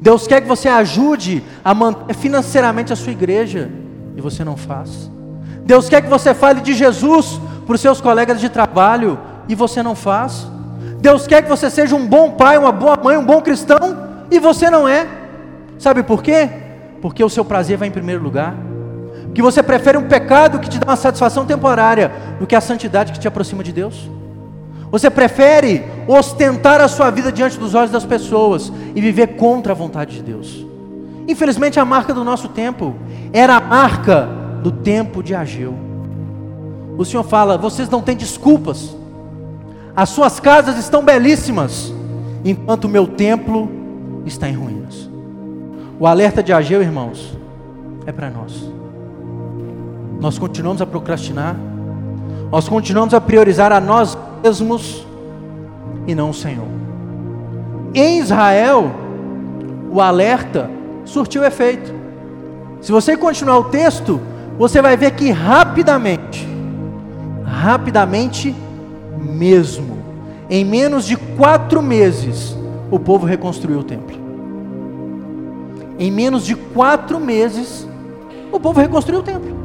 Deus 0.00 0.26
quer 0.26 0.40
que 0.40 0.48
você 0.48 0.68
ajude 0.68 1.42
a 1.64 1.72
manter 1.74 2.14
financeiramente 2.14 2.92
a 2.92 2.96
sua 2.96 3.12
igreja 3.12 3.70
e 4.16 4.20
você 4.20 4.44
não 4.44 4.56
faz. 4.56 5.10
Deus 5.64 5.88
quer 5.88 6.02
que 6.02 6.08
você 6.08 6.34
fale 6.34 6.60
de 6.60 6.74
Jesus 6.74 7.40
para 7.66 7.74
os 7.74 7.80
seus 7.80 8.00
colegas 8.00 8.40
de 8.40 8.48
trabalho 8.48 9.18
e 9.48 9.54
você 9.54 9.82
não 9.82 9.94
faz. 9.94 10.46
Deus 11.00 11.26
quer 11.26 11.42
que 11.42 11.48
você 11.48 11.70
seja 11.70 11.94
um 11.94 12.06
bom 12.06 12.32
pai, 12.32 12.58
uma 12.58 12.72
boa 12.72 12.96
mãe, 13.02 13.16
um 13.16 13.24
bom 13.24 13.40
cristão 13.40 14.26
e 14.30 14.38
você 14.38 14.68
não 14.68 14.86
é. 14.86 15.06
Sabe 15.78 16.02
por 16.02 16.22
quê? 16.22 16.48
Porque 17.00 17.22
o 17.22 17.28
seu 17.28 17.44
prazer 17.44 17.76
vai 17.76 17.88
em 17.88 17.92
primeiro 17.92 18.22
lugar 18.22 18.54
que 19.34 19.42
você 19.42 19.62
prefere 19.62 19.96
um 19.96 20.08
pecado 20.08 20.58
que 20.58 20.68
te 20.68 20.78
dá 20.78 20.90
uma 20.90 20.96
satisfação 20.96 21.44
temporária 21.44 22.10
do 22.40 22.46
que 22.46 22.56
a 22.56 22.60
santidade 22.60 23.12
que 23.12 23.20
te 23.20 23.28
aproxima 23.28 23.62
de 23.62 23.72
Deus? 23.72 24.10
Você 24.90 25.08
prefere 25.10 25.84
ostentar 26.08 26.80
a 26.80 26.88
sua 26.88 27.10
vida 27.10 27.30
diante 27.30 27.56
dos 27.56 27.74
olhos 27.74 27.90
das 27.90 28.04
pessoas 28.04 28.72
e 28.96 29.00
viver 29.00 29.36
contra 29.36 29.72
a 29.72 29.76
vontade 29.76 30.16
de 30.16 30.22
Deus? 30.22 30.66
Infelizmente, 31.28 31.78
a 31.78 31.84
marca 31.84 32.14
do 32.14 32.24
nosso 32.24 32.48
tempo 32.48 32.96
era 33.32 33.56
a 33.56 33.60
marca 33.60 34.28
do 34.62 34.72
tempo 34.72 35.22
de 35.22 35.34
Ageu. 35.34 35.74
O 36.96 37.04
Senhor 37.04 37.22
fala: 37.22 37.58
vocês 37.58 37.88
não 37.88 38.00
têm 38.00 38.16
desculpas, 38.16 38.96
as 39.98 40.10
suas 40.10 40.38
casas 40.38 40.78
estão 40.78 41.02
belíssimas, 41.04 41.92
enquanto 42.44 42.84
o 42.84 42.88
meu 42.88 43.06
templo 43.06 43.68
está 44.24 44.48
em 44.48 44.54
ruínas. 44.54 45.10
O 45.98 46.06
alerta 46.06 46.42
de 46.42 46.52
Ageu, 46.52 46.80
irmãos, 46.80 47.36
é 48.06 48.12
para 48.12 48.30
nós 48.30 48.78
nós 50.20 50.38
continuamos 50.38 50.82
a 50.82 50.86
procrastinar, 50.86 51.56
nós 52.50 52.68
continuamos 52.68 53.14
a 53.14 53.20
priorizar 53.20 53.72
a 53.72 53.80
nós 53.80 54.18
mesmos 54.42 55.06
e 56.06 56.14
não 56.14 56.30
o 56.30 56.34
Senhor. 56.34 56.66
Em 57.94 58.18
Israel, 58.18 58.90
o 59.90 60.00
alerta 60.00 60.68
surtiu 61.04 61.44
efeito. 61.44 61.94
Se 62.80 62.90
você 62.90 63.16
continuar 63.16 63.58
o 63.58 63.64
texto, 63.64 64.20
você 64.58 64.82
vai 64.82 64.96
ver 64.96 65.12
que 65.12 65.30
rapidamente, 65.30 66.46
rapidamente 67.44 68.54
mesmo, 69.38 69.98
em 70.50 70.64
menos 70.64 71.04
de 71.06 71.16
quatro 71.16 71.80
meses, 71.80 72.56
o 72.90 72.98
povo 72.98 73.24
reconstruiu 73.24 73.78
o 73.78 73.84
templo. 73.84 74.18
Em 75.98 76.10
menos 76.10 76.44
de 76.44 76.56
quatro 76.56 77.20
meses, 77.20 77.86
o 78.50 78.58
povo 78.58 78.80
reconstruiu 78.80 79.20
o 79.20 79.22
templo. 79.22 79.56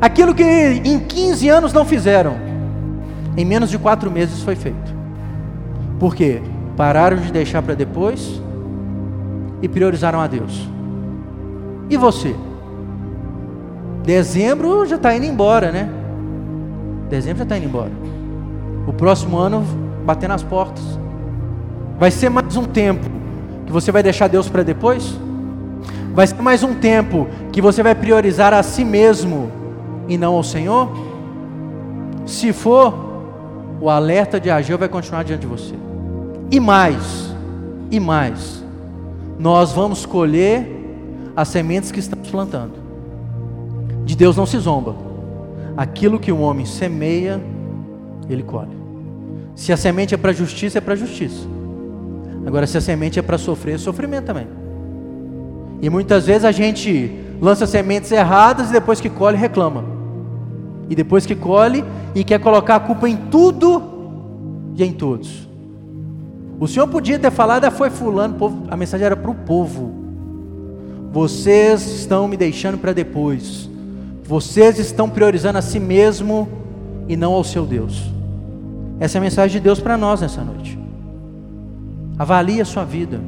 Aquilo 0.00 0.34
que 0.34 0.42
em 0.42 0.98
15 0.98 1.48
anos 1.48 1.72
não 1.72 1.84
fizeram, 1.84 2.36
em 3.36 3.44
menos 3.44 3.70
de 3.70 3.78
quatro 3.78 4.10
meses 4.10 4.42
foi 4.42 4.56
feito. 4.56 4.94
Por 5.98 6.14
quê? 6.14 6.42
Pararam 6.76 7.18
de 7.18 7.30
deixar 7.30 7.62
para 7.62 7.74
depois 7.74 8.40
e 9.62 9.68
priorizaram 9.68 10.20
a 10.20 10.26
Deus. 10.26 10.68
E 11.88 11.96
você? 11.96 12.34
Dezembro 14.04 14.84
já 14.84 14.96
está 14.96 15.14
indo 15.16 15.26
embora, 15.26 15.70
né? 15.70 15.88
Dezembro 17.08 17.38
já 17.38 17.44
está 17.44 17.56
indo 17.56 17.66
embora. 17.66 17.92
O 18.86 18.92
próximo 18.92 19.36
ano 19.36 19.64
bater 20.04 20.28
nas 20.28 20.42
portas. 20.42 20.84
Vai 21.98 22.10
ser 22.10 22.28
mais 22.28 22.56
um 22.56 22.64
tempo 22.64 23.04
que 23.66 23.72
você 23.72 23.90
vai 23.90 24.02
deixar 24.02 24.28
Deus 24.28 24.48
para 24.48 24.62
depois? 24.62 25.18
Vai 26.14 26.26
ser 26.26 26.40
mais 26.40 26.62
um 26.62 26.74
tempo 26.74 27.26
que 27.52 27.60
você 27.60 27.82
vai 27.82 27.94
priorizar 27.94 28.54
a 28.54 28.62
si 28.62 28.84
mesmo 28.84 29.50
e 30.08 30.16
não 30.16 30.34
ao 30.34 30.42
Senhor? 30.42 30.90
Se 32.24 32.52
for, 32.52 32.94
o 33.80 33.90
alerta 33.90 34.38
de 34.40 34.50
Ageu 34.50 34.78
vai 34.78 34.88
continuar 34.88 35.24
diante 35.24 35.40
de 35.40 35.46
você. 35.46 35.74
E 36.50 36.60
mais, 36.60 37.34
e 37.90 37.98
mais, 37.98 38.64
nós 39.38 39.72
vamos 39.72 40.06
colher 40.06 40.74
as 41.34 41.48
sementes 41.48 41.90
que 41.90 41.98
estamos 41.98 42.30
plantando. 42.30 42.72
De 44.04 44.16
Deus 44.16 44.36
não 44.36 44.46
se 44.46 44.58
zomba. 44.58 44.94
Aquilo 45.76 46.18
que 46.18 46.32
o 46.32 46.40
homem 46.40 46.64
semeia, 46.64 47.40
ele 48.28 48.42
colhe. 48.42 48.76
Se 49.54 49.72
a 49.72 49.76
semente 49.76 50.14
é 50.14 50.18
para 50.18 50.32
justiça, 50.32 50.78
é 50.78 50.80
para 50.80 50.94
justiça. 50.94 51.46
Agora, 52.46 52.66
se 52.66 52.78
a 52.78 52.80
semente 52.80 53.18
é 53.18 53.22
para 53.22 53.38
sofrer, 53.38 53.74
é 53.74 53.78
sofrimento 53.78 54.26
também. 54.26 54.46
E 55.80 55.90
muitas 55.90 56.26
vezes 56.26 56.44
a 56.44 56.52
gente 56.52 57.10
lança 57.40 57.66
sementes 57.66 58.12
erradas 58.12 58.70
e 58.70 58.72
depois 58.72 59.00
que 59.00 59.10
colhe, 59.10 59.36
reclama. 59.36 59.84
E 60.88 60.94
depois 60.94 61.26
que 61.26 61.34
colhe, 61.34 61.84
e 62.14 62.22
quer 62.22 62.38
colocar 62.38 62.76
a 62.76 62.80
culpa 62.80 63.08
em 63.08 63.16
tudo 63.16 63.82
e 64.76 64.84
em 64.84 64.92
todos. 64.92 65.48
O 66.58 66.66
Senhor 66.66 66.86
podia 66.86 67.18
ter 67.18 67.30
falado, 67.30 67.64
ah, 67.64 67.70
foi 67.70 67.90
fulano, 67.90 68.36
a 68.70 68.76
mensagem 68.76 69.04
era 69.04 69.16
para 69.16 69.30
o 69.30 69.34
povo. 69.34 69.92
Vocês 71.12 71.86
estão 71.86 72.28
me 72.28 72.36
deixando 72.36 72.78
para 72.78 72.92
depois. 72.92 73.68
Vocês 74.24 74.78
estão 74.78 75.08
priorizando 75.08 75.58
a 75.58 75.62
si 75.62 75.78
mesmo 75.78 76.48
e 77.08 77.16
não 77.16 77.32
ao 77.32 77.44
seu 77.44 77.66
Deus. 77.66 78.15
Essa 78.98 79.18
é 79.18 79.20
a 79.20 79.22
mensagem 79.22 79.58
de 79.58 79.60
Deus 79.60 79.80
para 79.80 79.96
nós 79.96 80.20
nessa 80.20 80.42
noite. 80.42 80.78
Avalie 82.18 82.60
a 82.60 82.64
sua 82.64 82.84
vida. 82.84 83.20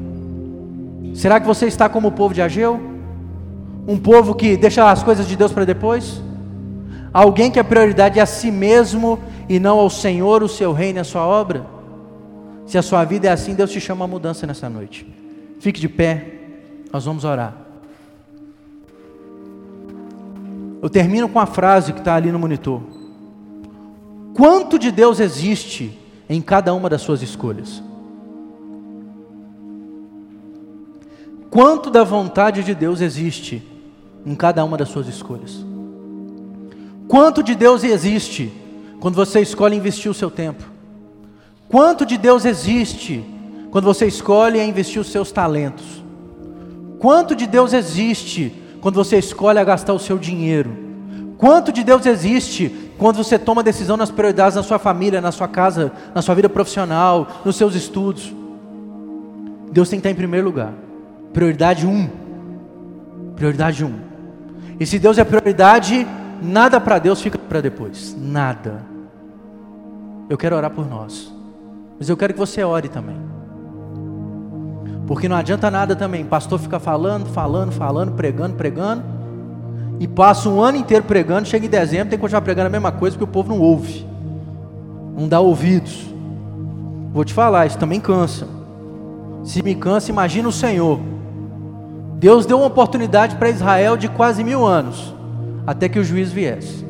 Será 1.15 1.41
que 1.41 1.47
você 1.47 1.67
está 1.67 1.89
como 1.89 2.09
o 2.09 2.13
povo 2.13 2.33
de 2.33 2.41
Ageu? 2.41 2.81
Um 3.87 3.99
povo 3.99 4.35
que 4.35 4.57
deixa 4.57 4.91
as 4.91 5.03
coisas 5.03 5.27
de 5.27 5.37
Deus 5.37 5.53
para 5.53 5.65
depois? 5.65 6.23
Alguém 7.13 7.51
que 7.51 7.59
a 7.59 7.65
prioridade 7.65 8.19
é 8.19 8.23
a 8.23 8.27
si 8.27 8.51
mesmo 8.51 9.19
e 9.49 9.59
não 9.59 9.79
ao 9.79 9.91
Senhor, 9.91 10.43
o 10.43 10.49
seu 10.49 10.73
reino 10.73 10.99
e 10.99 11.01
a 11.01 11.05
sua 11.05 11.27
obra? 11.27 11.67
Se 12.67 12.77
a 12.77 12.83
sua 12.83 13.05
vida 13.05 13.29
é 13.29 13.31
assim, 13.31 13.55
Deus 13.55 13.71
te 13.71 13.81
chama 13.81 14.05
a 14.05 14.09
mudança 14.09 14.47
nessa 14.47 14.69
noite. 14.69 15.07
Fique 15.59 15.81
de 15.81 15.89
pé, 15.89 16.35
nós 16.93 17.05
vamos 17.05 17.25
orar. 17.25 17.55
Eu 20.81 20.89
termino 20.89 21.29
com 21.29 21.41
a 21.41 21.47
frase 21.47 21.93
que 21.93 21.99
está 21.99 22.15
ali 22.15 22.31
no 22.31 22.39
monitor. 22.39 22.81
Quanto 24.38 24.79
de 24.79 24.92
Deus 24.92 25.18
existe 25.18 25.98
em 26.31 26.40
cada 26.40 26.72
uma 26.72 26.88
das 26.88 27.03
suas 27.03 27.22
escolhas? 27.22 27.83
Quanto 31.51 31.90
da 31.90 32.05
vontade 32.05 32.62
de 32.62 32.72
Deus 32.72 33.01
existe 33.01 33.61
em 34.24 34.37
cada 34.37 34.64
uma 34.64 34.77
das 34.77 34.90
suas 34.90 35.09
escolhas? 35.09 35.66
Quanto 37.09 37.42
de 37.42 37.57
Deus 37.57 37.83
existe 37.83 38.53
quando 39.01 39.16
você 39.16 39.40
escolhe 39.40 39.74
investir 39.74 40.09
o 40.09 40.14
seu 40.14 40.31
tempo? 40.31 40.62
Quanto 41.68 42.07
de 42.07 42.16
Deus 42.16 42.44
existe 42.44 43.24
quando 43.72 43.87
você 43.87 44.07
escolhe 44.07 44.62
investir 44.62 45.01
os 45.01 45.11
seus 45.11 45.33
talentos? 45.33 46.05
Quanto 47.01 47.35
de 47.35 47.48
Deus 47.48 47.72
existe 47.72 48.55
quando 48.81 48.94
você 48.94 49.18
escolhe 49.18 49.64
gastar 49.64 49.94
o 49.94 49.98
seu 49.98 50.16
dinheiro? 50.16 50.87
Quanto 51.37 51.72
de 51.72 51.83
Deus 51.83 52.07
existe 52.07 52.88
quando 52.99 53.17
você 53.17 53.39
toma 53.39 53.63
decisão 53.63 53.97
nas 53.97 54.11
prioridades 54.11 54.57
na 54.57 54.63
sua 54.63 54.79
família, 54.79 55.21
na 55.21 55.33
sua 55.33 55.49
casa, 55.49 55.93
na 56.15 56.21
sua 56.21 56.35
vida 56.35 56.49
profissional, 56.49 57.29
nos 57.45 57.57
seus 57.57 57.75
estudos? 57.75 58.35
Deus 59.71 59.89
tem 59.89 59.99
que 59.99 60.07
estar 60.07 60.11
em 60.11 60.15
primeiro 60.15 60.47
lugar. 60.47 60.73
Prioridade 61.33 61.87
um. 61.87 62.09
Prioridade 63.37 63.85
um. 63.85 63.95
E 64.81 64.85
se 64.85 64.99
Deus 64.99 65.17
é 65.17 65.25
prioridade, 65.25 66.07
Nada 66.41 66.81
para 66.81 66.99
Deus 66.99 67.21
fica 67.21 67.39
para 67.39 67.61
depois. 67.61 68.17
Nada. 68.19 68.83
Eu 70.29 70.39
quero 70.39 70.57
orar 70.57 70.71
por 70.71 70.89
nós. 70.89 71.33
Mas 71.99 72.09
eu 72.09 72.17
quero 72.17 72.33
que 72.33 72.39
você 72.39 72.63
ore 72.63 72.89
também. 72.89 73.17
Porque 75.07 75.29
não 75.29 75.37
adianta 75.37 75.71
nada 75.71 75.97
também. 75.97 76.25
Pastor 76.25 76.59
fica 76.59 76.79
falando, 76.79 77.27
falando, 77.27 77.73
falando, 77.73 78.13
pregando, 78.13 78.55
pregando. 78.55 79.03
E 80.01 80.07
passa 80.07 80.49
um 80.49 80.61
ano 80.61 80.79
inteiro 80.79 81.05
pregando. 81.05 81.49
Chega 81.49 81.67
em 81.67 81.69
dezembro, 81.69 82.11
tem 82.11 82.19
que 82.19 82.21
continuar 82.21 82.43
pregando 82.43 82.69
a 82.69 82.71
mesma 82.71 82.93
coisa 82.93 83.17
porque 83.17 83.29
o 83.29 83.33
povo 83.33 83.49
não 83.49 83.61
ouve. 83.61 84.07
Não 85.17 85.27
dá 85.29 85.41
ouvidos. 85.41 86.07
Vou 87.13 87.25
te 87.25 87.33
falar, 87.33 87.67
isso 87.67 87.79
também 87.79 88.01
cansa. 88.01 88.47
Se 89.43 89.63
me 89.63 89.75
cansa, 89.75 90.11
imagina 90.11 90.49
o 90.49 90.53
Senhor. 90.53 91.01
Deus 92.19 92.47
deu 92.47 92.59
uma 92.59 92.67
oportunidade 92.67 93.37
para 93.37 93.49
Israel 93.49 93.97
de 93.97 94.09
quase 94.09 94.43
mil 94.45 94.67
anos 94.67 95.15
até 95.67 95.89
que 95.89 95.99
o 95.99 96.05
juiz 96.05 96.33
viesse. 96.33 96.85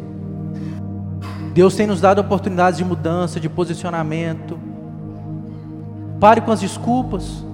Deus 1.53 1.75
tem 1.75 1.87
nos 1.87 2.01
dado 2.01 2.21
oportunidades 2.21 2.79
de 2.79 2.85
mudança, 2.85 3.41
de 3.41 3.49
posicionamento. 3.49 4.59
Pare 6.21 6.41
com 6.41 6.53
as 6.53 6.61
desculpas, 6.61 7.45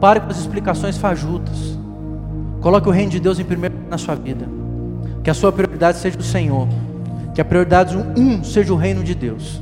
pare 0.00 0.20
com 0.20 0.30
as 0.30 0.38
explicações 0.38 0.98
fajutas. 0.98 1.78
Coloque 2.60 2.88
o 2.88 2.92
reino 2.92 3.10
de 3.10 3.20
Deus 3.20 3.38
em 3.38 3.44
primeiro 3.44 3.74
na 3.88 3.96
sua 3.96 4.14
vida. 4.14 4.46
Que 5.26 5.30
a 5.30 5.34
sua 5.34 5.50
prioridade 5.50 5.98
seja 5.98 6.16
o 6.16 6.22
Senhor. 6.22 6.68
Que 7.34 7.40
a 7.40 7.44
prioridade 7.44 7.96
um 7.96 8.44
seja 8.44 8.72
o 8.72 8.76
reino 8.76 9.02
de 9.02 9.12
Deus. 9.12 9.60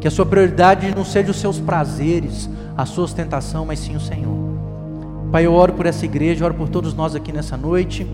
Que 0.00 0.08
a 0.08 0.10
sua 0.10 0.24
prioridade 0.24 0.90
não 0.96 1.04
seja 1.04 1.32
os 1.32 1.36
seus 1.36 1.60
prazeres, 1.60 2.48
a 2.74 2.86
sua 2.86 3.04
ostentação, 3.04 3.66
mas 3.66 3.78
sim 3.78 3.94
o 3.94 4.00
Senhor. 4.00 4.34
Pai, 5.30 5.44
eu 5.44 5.52
oro 5.52 5.74
por 5.74 5.84
essa 5.84 6.06
igreja, 6.06 6.46
oro 6.46 6.54
por 6.54 6.70
todos 6.70 6.94
nós 6.94 7.14
aqui 7.14 7.30
nessa 7.30 7.58
noite. 7.58 8.06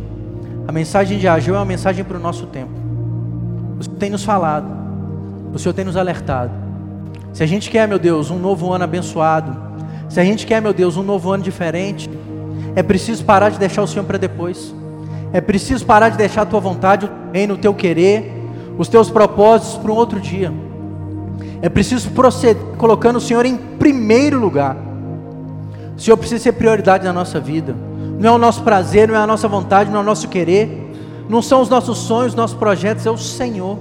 A 0.66 0.73
mensagem 0.73 1.21
de 1.21 1.29
Ageu 1.29 1.55
é 1.55 1.59
uma 1.59 1.64
mensagem 1.64 2.05
para 2.05 2.16
o 2.16 2.21
nosso 2.21 2.47
tempo. 2.47 2.73
O 3.79 3.85
Senhor 3.85 3.97
tem 3.99 4.11
nos 4.11 4.25
falado, 4.25 4.66
o 5.55 5.61
Senhor 5.61 5.75
tem 5.75 5.85
nos 5.85 5.97
alertado. 5.97 6.51
Se 7.33 7.45
a 7.45 7.47
gente 7.47 7.71
quer, 7.71 7.87
meu 7.87 8.01
Deus, 8.01 8.29
um 8.29 8.40
novo 8.40 8.73
ano 8.73 8.83
abençoado, 8.83 9.57
se 10.09 10.18
a 10.18 10.25
gente 10.25 10.45
quer, 10.45 10.61
meu 10.61 10.75
Deus, 10.75 10.97
um 10.97 11.05
novo 11.05 11.31
ano 11.31 11.45
diferente, 11.45 12.11
é 12.75 12.83
preciso 12.83 13.25
parar 13.25 13.51
de 13.51 13.59
deixar 13.61 13.83
o 13.83 13.87
Senhor 13.87 14.05
para 14.05 14.18
depois. 14.18 14.75
É 15.33 15.40
preciso 15.40 15.85
parar 15.87 16.11
de 16.11 16.16
deixar 16.16 16.42
a 16.42 16.47
tua 16.47 16.61
vontade, 16.61 17.07
o 17.07 17.33
reino, 17.33 17.55
o 17.55 17.59
teu 17.59 17.73
querer, 17.73 18.33
os 18.77 18.88
teus 18.88 19.11
propósitos 19.11 19.77
para 19.77 19.92
um 19.92 19.95
outro 19.95 20.21
dia. 20.21 20.53
É 21.61 21.68
preciso 21.68 22.11
proceder 22.11 22.62
colocando 22.77 23.16
o 23.16 23.21
Senhor 23.21 23.47
em 23.47 23.57
primeiro 23.57 24.38
lugar. 24.38 24.77
O 25.97 26.01
Senhor 26.01 26.16
precisa 26.16 26.42
ser 26.42 26.53
prioridade 26.53 27.05
na 27.05 27.12
nossa 27.12 27.38
vida 27.38 27.75
não 28.23 28.31
é 28.31 28.33
o 28.35 28.38
nosso 28.38 28.62
prazer, 28.62 29.09
não 29.09 29.16
é 29.16 29.18
a 29.18 29.27
nossa 29.27 29.49
vontade, 29.49 29.90
não 29.90 29.99
é 29.99 30.03
o 30.03 30.05
nosso 30.05 30.29
querer, 30.29 30.92
não 31.29 31.42
são 31.42 31.61
os 31.61 31.68
nossos 31.68 31.99
sonhos, 31.99 32.37
nossos 32.37 32.57
projetos, 32.57 33.05
é 33.05 33.11
o 33.11 33.18
Senhor. 33.18 33.77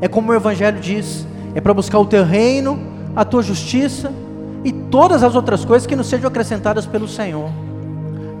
É 0.00 0.08
como 0.08 0.32
o 0.32 0.34
Evangelho 0.34 0.80
diz: 0.80 1.26
é 1.54 1.60
para 1.60 1.74
buscar 1.74 1.98
o 1.98 2.06
teu 2.06 2.24
reino, 2.24 2.78
a 3.14 3.26
tua 3.26 3.42
justiça 3.42 4.10
e 4.64 4.72
todas 4.72 5.22
as 5.22 5.34
outras 5.34 5.66
coisas 5.66 5.86
que 5.86 5.94
nos 5.94 6.06
sejam 6.06 6.28
acrescentadas 6.28 6.86
pelo 6.86 7.06
Senhor. 7.06 7.50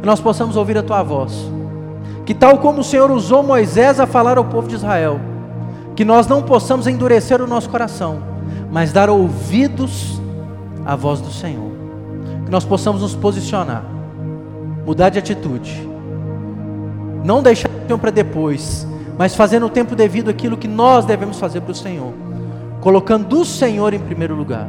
Que 0.00 0.06
nós 0.06 0.18
possamos 0.18 0.56
ouvir 0.56 0.78
a 0.78 0.82
tua 0.82 1.02
voz. 1.02 1.32
Que 2.26 2.34
tal 2.34 2.58
como 2.58 2.80
o 2.80 2.84
Senhor 2.84 3.10
usou 3.10 3.42
Moisés 3.42 3.98
a 3.98 4.06
falar 4.06 4.36
ao 4.36 4.44
povo 4.44 4.68
de 4.68 4.74
Israel, 4.74 5.18
que 5.94 6.04
nós 6.04 6.26
não 6.26 6.42
possamos 6.42 6.86
endurecer 6.86 7.40
o 7.40 7.46
nosso 7.46 7.70
coração, 7.70 8.18
mas 8.70 8.92
dar 8.92 9.08
ouvidos 9.08 10.20
à 10.84 10.94
voz 10.94 11.22
do 11.22 11.30
Senhor. 11.30 11.70
Que 12.44 12.50
nós 12.50 12.64
possamos 12.64 13.00
nos 13.00 13.14
posicionar 13.14 13.96
mudar 14.86 15.08
de 15.08 15.18
atitude. 15.18 15.86
Não 17.24 17.42
deixar 17.42 17.68
o 17.68 17.86
Senhor 17.86 17.98
para 17.98 18.12
depois, 18.12 18.86
mas 19.18 19.34
fazer 19.34 19.58
no 19.58 19.68
tempo 19.68 19.96
devido 19.96 20.30
aquilo 20.30 20.56
que 20.56 20.68
nós 20.68 21.04
devemos 21.04 21.40
fazer 21.40 21.60
para 21.60 21.72
o 21.72 21.74
Senhor, 21.74 22.12
colocando 22.80 23.40
o 23.40 23.44
Senhor 23.44 23.92
em 23.92 23.98
primeiro 23.98 24.36
lugar. 24.36 24.68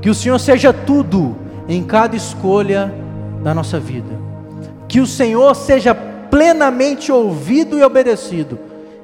Que 0.00 0.08
o 0.08 0.14
Senhor 0.14 0.38
seja 0.38 0.72
tudo 0.72 1.34
em 1.68 1.82
cada 1.82 2.14
escolha 2.14 2.94
da 3.42 3.52
nossa 3.52 3.80
vida. 3.80 4.22
Que 4.86 5.00
o 5.00 5.06
Senhor 5.06 5.54
seja 5.56 5.92
plenamente 6.32 7.12
ouvido 7.12 7.78
e 7.78 7.82
obedecido 7.82 8.58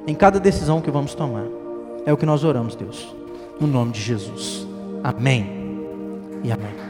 em 0.07 0.15
cada 0.15 0.39
decisão 0.39 0.81
que 0.81 0.89
vamos 0.89 1.13
tomar. 1.13 1.45
É 2.03 2.11
o 2.11 2.17
que 2.17 2.25
nós 2.25 2.43
oramos, 2.43 2.73
Deus. 2.73 3.15
No 3.61 3.67
nome 3.67 3.91
de 3.91 4.01
Jesus. 4.01 4.67
Amém 5.03 5.47
e 6.43 6.51
amém. 6.51 6.88